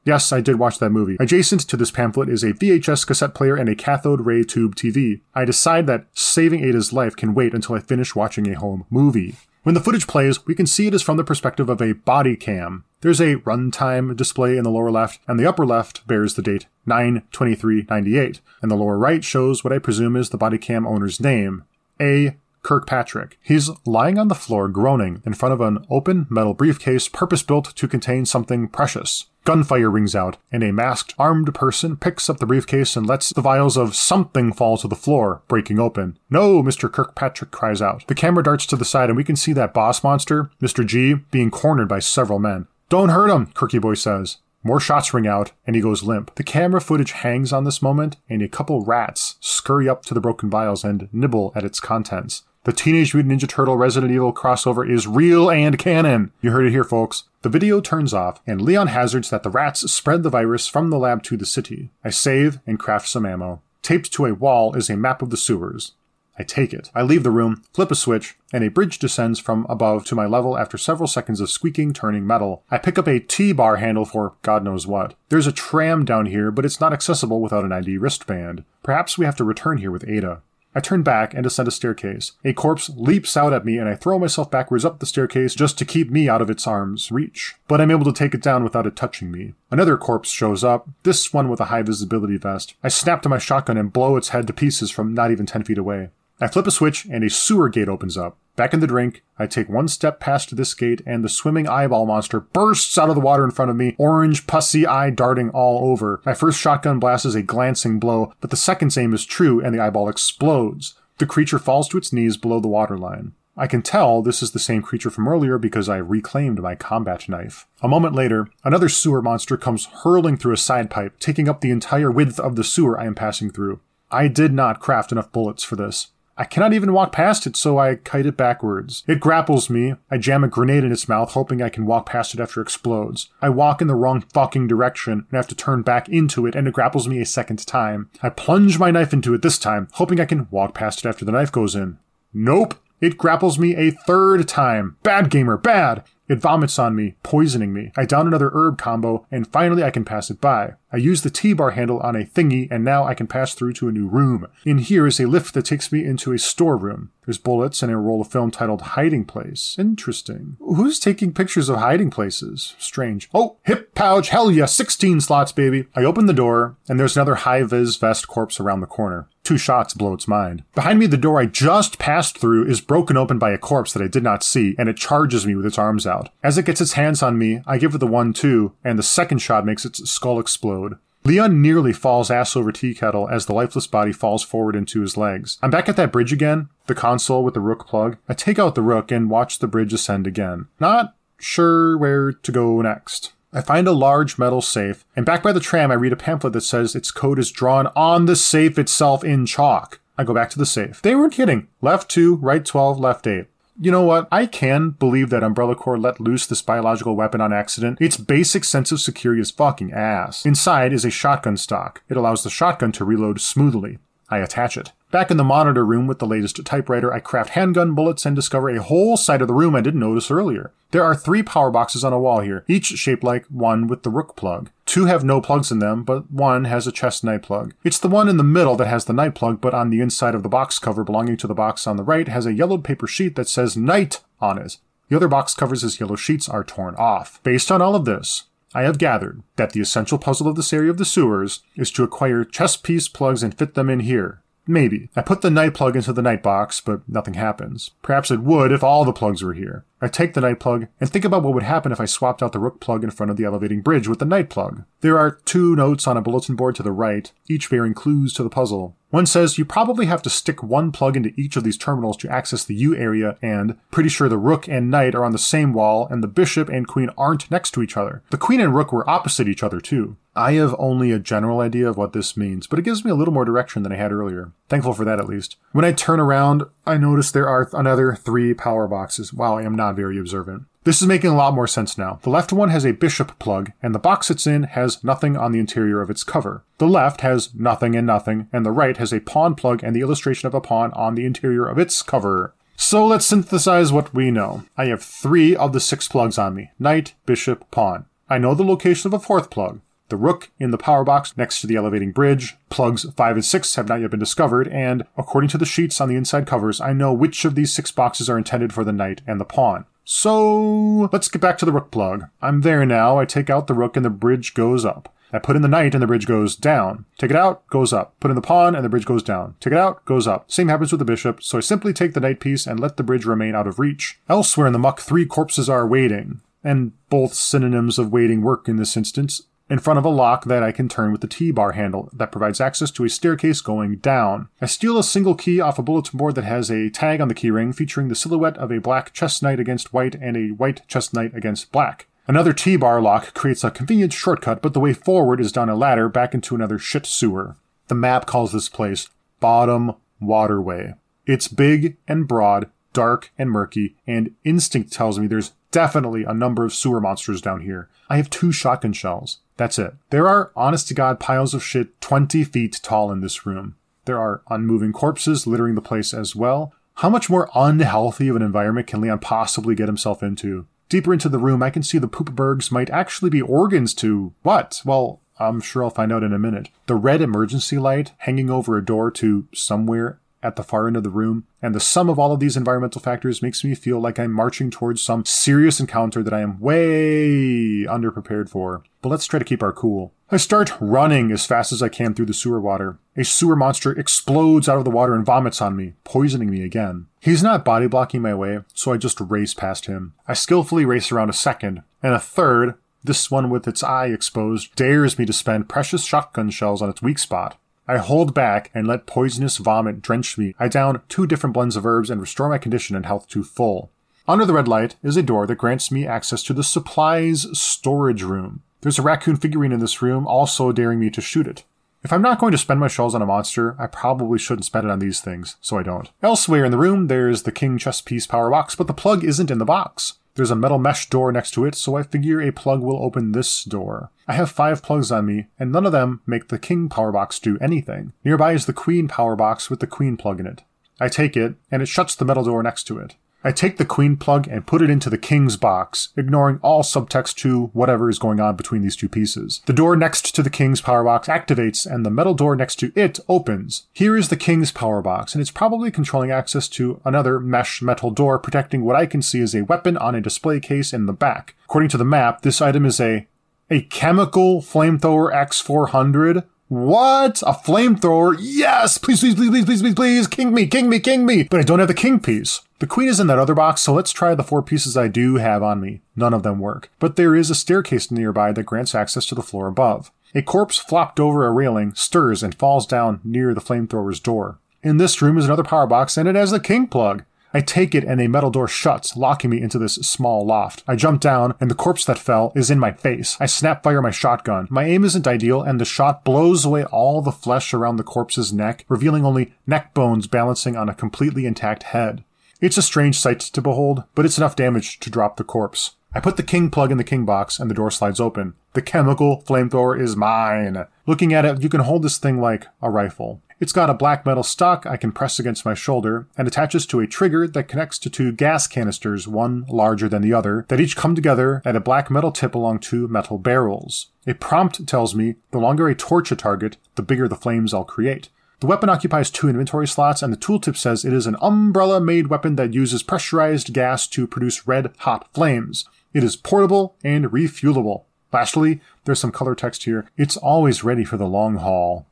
[0.07, 1.19] Yes, I did watch that movie.
[1.21, 5.21] Adjacent to this pamphlet is a VHS cassette player and a cathode ray tube TV.
[5.35, 9.35] I decide that saving Ada's life can wait until I finish watching a home movie.
[9.63, 12.35] When the footage plays, we can see it is from the perspective of a body
[12.35, 12.85] cam.
[13.07, 16.67] There's a runtime display in the lower left, and the upper left bears the date
[16.89, 21.63] 9-23-98, and the lower right shows what I presume is the body cam owner's name,
[22.01, 22.35] A.
[22.65, 23.39] Kirkpatrick.
[23.41, 27.77] He's lying on the floor groaning in front of an open metal briefcase purpose built
[27.77, 29.27] to contain something precious.
[29.45, 33.41] Gunfire rings out, and a masked, armed person picks up the briefcase and lets the
[33.41, 36.19] vials of something fall to the floor, breaking open.
[36.29, 36.91] No, Mr.
[36.91, 38.05] Kirkpatrick cries out.
[38.09, 40.85] The camera darts to the side, and we can see that boss monster, Mr.
[40.85, 42.67] G, being cornered by several men.
[42.89, 44.39] Don't hurt him, Kirky Boy says.
[44.63, 46.35] More shots ring out, and he goes limp.
[46.37, 50.21] The camera footage hangs on this moment, and a couple rats scurry up to the
[50.21, 52.43] broken vials and nibble at its contents.
[52.65, 56.33] The Teenage Mutant Ninja Turtle Resident Evil crossover is real and canon.
[56.41, 57.23] You heard it here, folks.
[57.43, 60.99] The video turns off, and Leon hazards that the rats spread the virus from the
[60.99, 61.91] lab to the city.
[62.05, 63.63] I save and craft some ammo.
[63.83, 65.93] Taped to a wall is a map of the sewers.
[66.39, 66.91] I take it.
[66.95, 70.27] I leave the room, flip a switch, and a bridge descends from above to my
[70.27, 72.63] level after several seconds of squeaking, turning metal.
[72.71, 75.15] I pick up a T-bar handle for God knows what.
[75.29, 78.65] There's a tram down here, but it's not accessible without an ID wristband.
[78.83, 80.43] Perhaps we have to return here with Ada.
[80.77, 82.33] I turn back and ascend a staircase.
[82.45, 85.79] A corpse leaps out at me and I throw myself backwards up the staircase just
[85.79, 87.55] to keep me out of its arm's reach.
[87.67, 89.55] But I'm able to take it down without it touching me.
[89.71, 92.75] Another corpse shows up, this one with a high visibility vest.
[92.85, 95.65] I snap to my shotgun and blow its head to pieces from not even 10
[95.65, 96.11] feet away.
[96.41, 98.37] I flip a switch and a sewer gate opens up.
[98.57, 102.07] Back in the drink, I take one step past this gate and the swimming eyeball
[102.07, 105.91] monster bursts out of the water in front of me, orange pussy eye darting all
[105.91, 106.21] over.
[106.25, 109.75] My first shotgun blast is a glancing blow, but the second's aim is true and
[109.75, 110.95] the eyeball explodes.
[111.19, 113.33] The creature falls to its knees below the waterline.
[113.59, 117.27] I can tell this is the same creature from earlier because I reclaimed my combat
[117.27, 117.67] knife.
[117.81, 121.71] A moment later, another sewer monster comes hurling through a side pipe, taking up the
[121.71, 123.81] entire width of the sewer I am passing through.
[124.11, 126.09] I did not craft enough bullets for this.
[126.39, 129.05] I cannot even walk past it, so I kite it backwards.
[129.07, 129.95] It grapples me.
[130.11, 132.65] I jam a grenade in its mouth, hoping I can walk past it after it
[132.65, 133.31] explodes.
[133.41, 136.69] I walk in the wrong fucking direction and have to turn back into it, and
[136.69, 138.11] it grapples me a second time.
[138.23, 141.25] I plunge my knife into it this time, hoping I can walk past it after
[141.25, 141.99] the knife goes in.
[142.35, 142.75] Nope.
[143.01, 144.97] It grapples me a third time.
[145.03, 146.03] Bad gamer, bad.
[146.29, 147.93] It vomits on me, poisoning me.
[147.97, 150.75] I down another herb combo, and finally I can pass it by.
[150.93, 153.89] I use the T-bar handle on a thingy, and now I can pass through to
[153.89, 154.47] a new room.
[154.65, 157.11] In here is a lift that takes me into a storeroom.
[157.25, 159.75] There's bullets and a roll of film titled Hiding Place.
[159.81, 160.57] Interesting.
[160.61, 162.77] Who's taking pictures of hiding places?
[162.79, 163.29] Strange.
[163.35, 165.87] Oh, hip pouch, hell yeah, 16 slots, baby.
[165.97, 169.29] I open the door, and there's another high-vis vest corpse around the corner.
[169.43, 170.65] Two shots blow its mind.
[170.75, 174.03] Behind me, the door I just passed through is broken open by a corpse that
[174.03, 176.31] I did not see, and it charges me with its arms out.
[176.43, 179.05] As it gets its hands on me, I give it the one two, and the
[179.05, 180.86] second shot makes its skull explode.
[181.27, 185.17] Leon nearly falls ass over tea kettle as the lifeless body falls forward into his
[185.17, 185.59] legs.
[185.61, 188.17] I'm back at that bridge again, the console with the rook plug.
[188.29, 190.69] I take out the rook and watch the bridge ascend again.
[190.79, 193.33] Not sure where to go next.
[193.53, 196.53] I find a large metal safe, and back by the tram, I read a pamphlet
[196.53, 200.01] that says its code is drawn on the safe itself in chalk.
[200.17, 201.03] I go back to the safe.
[201.03, 201.67] They weren't kidding.
[201.83, 203.47] Left 2, right 12, left 8.
[203.79, 204.27] You know what?
[204.33, 207.99] I can believe that Umbrella Corps let loose this biological weapon on accident.
[208.01, 210.47] Its basic sense of security is fucking ass.
[210.47, 212.03] Inside is a shotgun stock.
[212.09, 213.99] It allows the shotgun to reload smoothly.
[214.31, 214.93] I attach it.
[215.13, 218.69] Back in the monitor room with the latest typewriter, I craft handgun bullets and discover
[218.69, 220.73] a whole side of the room I didn't notice earlier.
[220.91, 224.11] There are three power boxes on a wall here, each shaped like one with the
[224.11, 224.71] rook plug.
[224.85, 227.75] Two have no plugs in them, but one has a chess knight plug.
[227.85, 230.35] It's the one in the middle that has the knight plug, but on the inside
[230.35, 233.07] of the box cover belonging to the box on the right has a yellowed paper
[233.07, 234.79] sheet that says knight on it.
[235.09, 237.41] The other box covers as yellow sheets are torn off.
[237.45, 238.45] Based on all of this,
[238.75, 242.03] I have gathered that the essential puzzle of this area of the sewers is to
[242.03, 244.43] acquire chess piece plugs and fit them in here.
[244.67, 245.09] Maybe.
[245.15, 247.93] I put the knight plug into the knight box, but nothing happens.
[248.03, 249.85] Perhaps it would if all the plugs were here.
[250.01, 252.53] I take the knight plug and think about what would happen if I swapped out
[252.53, 254.85] the rook plug in front of the elevating bridge with the knight plug.
[255.01, 258.43] There are two notes on a bulletin board to the right, each bearing clues to
[258.43, 258.97] the puzzle.
[259.11, 262.29] One says you probably have to stick one plug into each of these terminals to
[262.29, 265.73] access the U area, and pretty sure the rook and knight are on the same
[265.73, 268.23] wall, and the bishop and queen aren't next to each other.
[268.31, 270.17] The queen and rook were opposite each other, too.
[270.35, 273.15] I have only a general idea of what this means, but it gives me a
[273.15, 274.53] little more direction than I had earlier.
[274.69, 275.57] Thankful for that, at least.
[275.73, 279.33] When I turn around, I notice there are another three power boxes.
[279.33, 280.67] Wow, I am not very observant.
[280.85, 282.21] This is making a lot more sense now.
[282.23, 285.51] The left one has a bishop plug, and the box it's in has nothing on
[285.51, 286.63] the interior of its cover.
[286.79, 290.01] The left has nothing and nothing, and the right has a pawn plug and the
[290.01, 292.55] illustration of a pawn on the interior of its cover.
[292.77, 294.63] So let's synthesize what we know.
[294.77, 298.07] I have three of the six plugs on me knight, bishop, pawn.
[298.29, 301.61] I know the location of a fourth plug the rook in the power box next
[301.61, 302.57] to the elevating bridge.
[302.71, 306.09] Plugs 5 and 6 have not yet been discovered, and according to the sheets on
[306.09, 309.23] the inside covers, I know which of these six boxes are intended for the knight
[309.27, 309.87] and the pawn.
[310.05, 312.27] So let's get back to the rook plug.
[312.41, 313.19] I'm there now.
[313.19, 315.13] I take out the rook and the bridge goes up.
[315.33, 317.05] I put in the knight and the bridge goes down.
[317.19, 318.19] Take it out, goes up.
[318.21, 319.57] Put in the pawn and the bridge goes down.
[319.59, 320.51] Take it out, goes up.
[320.51, 323.03] Same happens with the bishop, so I simply take the knight piece and let the
[323.03, 324.21] bridge remain out of reach.
[324.29, 326.41] Elsewhere in the muck, three corpses are waiting.
[326.63, 330.63] And both synonyms of waiting work in this instance in front of a lock that
[330.63, 334.49] I can turn with the T-bar handle that provides access to a staircase going down.
[334.61, 337.35] I steal a single key off a bulletin board that has a tag on the
[337.35, 341.13] keyring featuring the silhouette of a black chess knight against white and a white chess
[341.13, 342.07] knight against black.
[342.29, 346.09] Another T-bar lock creates a convenient shortcut, but the way forward is down a ladder
[346.09, 347.57] back into another shit sewer.
[347.89, 349.09] The map calls this place
[349.39, 350.95] Bottom Waterway.
[351.25, 356.65] It's big and broad, dark and murky, and instinct tells me there's definitely a number
[356.65, 357.89] of sewer monsters down here.
[358.09, 359.39] I have two shotgun shells.
[359.57, 359.95] That's it.
[360.11, 363.77] There are, honest to God, piles of shit 20 feet tall in this room.
[364.05, 366.73] There are unmoving corpses littering the place as well.
[366.97, 370.67] How much more unhealthy of an environment can Leon possibly get himself into?
[370.89, 374.81] Deeper into the room, I can see the Poopbergs might actually be organs to what?
[374.85, 376.69] Well, I'm sure I'll find out in a minute.
[376.87, 381.03] The red emergency light hanging over a door to somewhere at the far end of
[381.03, 384.19] the room, and the sum of all of these environmental factors makes me feel like
[384.19, 388.83] I'm marching towards some serious encounter that I am way underprepared for.
[389.03, 390.13] But let's try to keep our cool.
[390.31, 392.99] I start running as fast as I can through the sewer water.
[393.17, 397.07] A sewer monster explodes out of the water and vomits on me, poisoning me again.
[397.21, 400.15] He's not body blocking my way, so I just race past him.
[400.27, 402.75] I skillfully race around a second, and a third,
[403.05, 407.03] this one with its eye exposed, dares me to spend precious shotgun shells on its
[407.03, 407.57] weak spot.
[407.89, 410.55] I hold back and let poisonous vomit drench me.
[410.59, 413.91] I down two different blends of herbs and restore my condition and health to full.
[414.29, 418.25] Under the red light is a door that grants me access to the supplies storage
[418.25, 418.63] room.
[418.81, 421.63] There's a raccoon figurine in this room, also daring me to shoot it.
[422.03, 424.87] If I'm not going to spend my shells on a monster, I probably shouldn't spend
[424.87, 426.11] it on these things, so I don't.
[426.23, 429.51] Elsewhere in the room, there's the king chess piece power box, but the plug isn't
[429.51, 430.15] in the box.
[430.37, 433.33] There's a metal mesh door next to it, so I figure a plug will open
[433.33, 434.11] this door.
[434.29, 437.39] I have five plugs on me, and none of them make the king power box
[437.39, 438.13] do anything.
[438.23, 440.63] Nearby is the queen power box with the queen plug in it.
[441.01, 443.17] I take it, and it shuts the metal door next to it.
[443.47, 447.37] I take the queen plug and put it into the king's box, ignoring all subtext
[447.37, 449.63] to whatever is going on between these two pieces.
[449.67, 452.91] The door next to the king's power box activates and the metal door next to
[452.97, 453.87] it opens.
[453.93, 458.11] Here is the king's power box, and it's probably controlling access to another mesh metal
[458.11, 461.13] door protecting what I can see as a weapon on a display case in the
[461.13, 461.55] back.
[461.67, 463.29] According to the map, this item is a
[463.71, 467.43] a chemical flamethrower X400 what?
[467.43, 468.37] A flamethrower?
[468.41, 468.99] Yes!
[468.99, 471.45] Please, please, please, please, please, please, please, king me, king me, king me!
[471.45, 472.61] But I don't have the king piece.
[472.79, 475.37] The queen is in that other box, so let's try the four pieces I do
[475.37, 476.03] have on me.
[476.15, 476.91] None of them work.
[476.99, 480.13] But there is a staircase nearby that grants access to the floor above.
[480.35, 484.59] A corpse flopped over a railing stirs and falls down near the flamethrower's door.
[484.83, 487.25] In this room is another power box, and it has the king plug.
[487.55, 490.85] I take it and a metal door shuts, locking me into this small loft.
[490.87, 493.39] I jump down, and the corpse that fell is in my face.
[493.41, 494.69] I snap fire my shotgun.
[494.69, 498.53] My aim isn't ideal, and the shot blows away all the flesh around the corpse's
[498.53, 502.23] neck, revealing only neck bones balancing on a completely intact head.
[502.61, 505.97] It's a strange sight to behold, but it's enough damage to drop the corpse.
[506.15, 508.55] I put the king plug in the king box, and the door slides open.
[508.73, 510.87] The chemical flamethrower is mine.
[511.07, 513.43] Looking at it, you can hold this thing like a rifle.
[513.59, 517.01] It's got a black metal stock I can press against my shoulder and attaches to
[517.01, 520.97] a trigger that connects to two gas canisters, one larger than the other, that each
[520.97, 524.09] come together at a black metal tip along two metal barrels.
[524.27, 527.85] A prompt tells me the longer I torch a target, the bigger the flames I'll
[527.85, 528.29] create.
[528.61, 532.29] The weapon occupies two inventory slots, and the tooltip says it is an umbrella made
[532.29, 535.85] weapon that uses pressurized gas to produce red hot flames.
[536.15, 538.05] It is portable and refuelable.
[538.33, 540.09] Lastly, there's some color text here.
[540.17, 542.07] It's always ready for the long haul.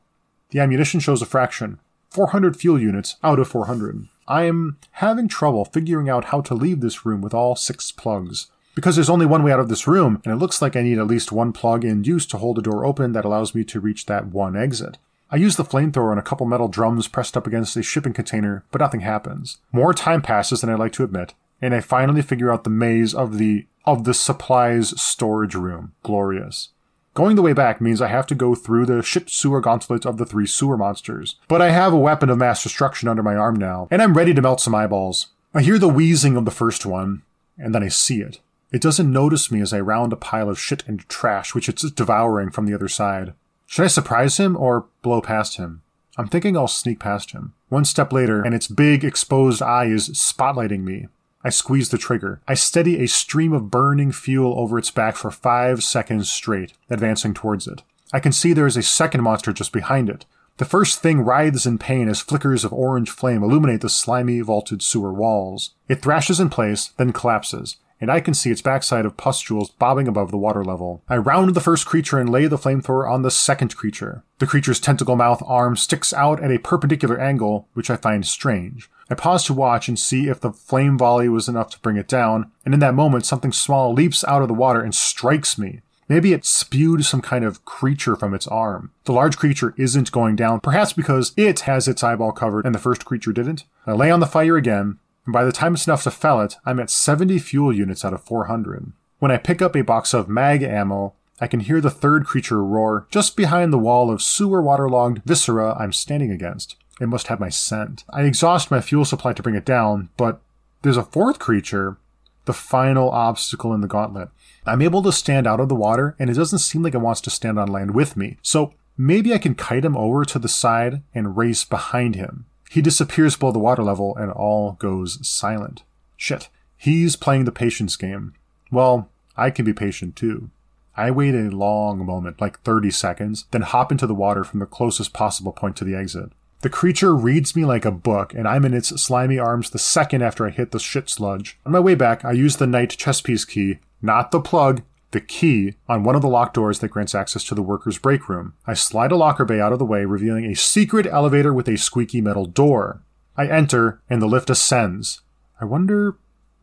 [0.51, 1.79] The ammunition shows a fraction
[2.11, 4.07] 400 fuel units out of 400.
[4.27, 8.47] I am having trouble figuring out how to leave this room with all six plugs.
[8.75, 10.99] Because there's only one way out of this room, and it looks like I need
[10.99, 13.79] at least one plug in use to hold a door open that allows me to
[13.79, 14.97] reach that one exit.
[15.31, 18.63] I use the flamethrower on a couple metal drums pressed up against a shipping container,
[18.71, 19.57] but nothing happens.
[19.71, 23.13] More time passes than I'd like to admit, and I finally figure out the maze
[23.13, 25.93] of the of the supplies storage room.
[26.03, 26.69] Glorious.
[27.13, 30.17] Going the way back means I have to go through the shit sewer gauntlet of
[30.17, 31.37] the three sewer monsters.
[31.47, 34.33] But I have a weapon of mass destruction under my arm now, and I'm ready
[34.33, 35.27] to melt some eyeballs.
[35.53, 37.21] I hear the wheezing of the first one,
[37.57, 38.41] and then I see it.
[38.71, 41.89] It doesn't notice me as I round a pile of shit and trash which it's
[41.91, 43.33] devouring from the other side.
[43.65, 45.81] Should I surprise him or blow past him?
[46.17, 47.53] I'm thinking I'll sneak past him.
[47.69, 51.07] One step later, and its big exposed eye is spotlighting me.
[51.43, 52.41] I squeeze the trigger.
[52.47, 57.33] I steady a stream of burning fuel over its back for five seconds straight, advancing
[57.33, 57.83] towards it.
[58.13, 60.25] I can see there is a second monster just behind it.
[60.57, 64.81] The first thing writhes in pain as flickers of orange flame illuminate the slimy, vaulted
[64.81, 65.71] sewer walls.
[65.89, 70.07] It thrashes in place, then collapses, and I can see its backside of pustules bobbing
[70.07, 71.03] above the water level.
[71.07, 74.23] I round the first creature and lay the flamethrower on the second creature.
[74.39, 78.89] The creature's tentacle mouth arm sticks out at a perpendicular angle, which I find strange.
[79.09, 82.07] I pause to watch and see if the flame volley was enough to bring it
[82.07, 85.81] down, and in that moment something small leaps out of the water and strikes me.
[86.07, 88.91] Maybe it spewed some kind of creature from its arm.
[89.05, 92.79] The large creature isn't going down, perhaps because it has its eyeball covered and the
[92.79, 93.63] first creature didn't.
[93.87, 96.55] I lay on the fire again, and by the time it's enough to fell it,
[96.65, 98.91] I'm at 70 fuel units out of 400.
[99.19, 102.63] When I pick up a box of mag ammo, I can hear the third creature
[102.63, 106.75] roar just behind the wall of sewer waterlogged viscera I'm standing against.
[107.01, 108.05] It must have my scent.
[108.09, 110.41] I exhaust my fuel supply to bring it down, but
[110.81, 111.97] there's a fourth creature,
[112.45, 114.29] the final obstacle in the gauntlet.
[114.65, 117.21] I'm able to stand out of the water, and it doesn't seem like it wants
[117.21, 118.37] to stand on land with me.
[118.41, 122.45] So maybe I can kite him over to the side and race behind him.
[122.69, 125.83] He disappears below the water level, and all goes silent.
[126.17, 126.49] Shit.
[126.77, 128.33] He's playing the patience game.
[128.71, 130.49] Well, I can be patient too.
[130.97, 134.65] I wait a long moment, like 30 seconds, then hop into the water from the
[134.65, 136.31] closest possible point to the exit.
[136.61, 140.21] The creature reads me like a book, and I'm in its slimy arms the second
[140.21, 141.59] after I hit the shit sludge.
[141.65, 144.81] On my way back, I use the knight chess piece key, not the plug,
[145.15, 148.27] the key, on one of the locked doors that grants access to the workers' break
[148.27, 148.53] room.
[148.67, 151.77] I slide a locker bay out of the way, revealing a secret elevator with a
[151.77, 153.01] squeaky metal door.
[153.37, 155.21] I enter, and the lift ascends.
[155.59, 156.17] I wonder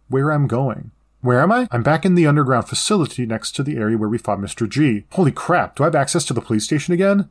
[0.08, 0.90] where I'm going.
[1.22, 1.66] Where am I?
[1.70, 4.68] I'm back in the underground facility next to the area where we fought Mr.
[4.68, 5.04] G.
[5.12, 7.30] Holy crap, do I have access to the police station again?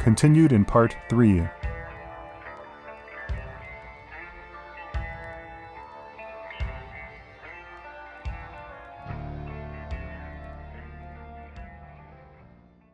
[0.00, 1.46] Continued in Part 3.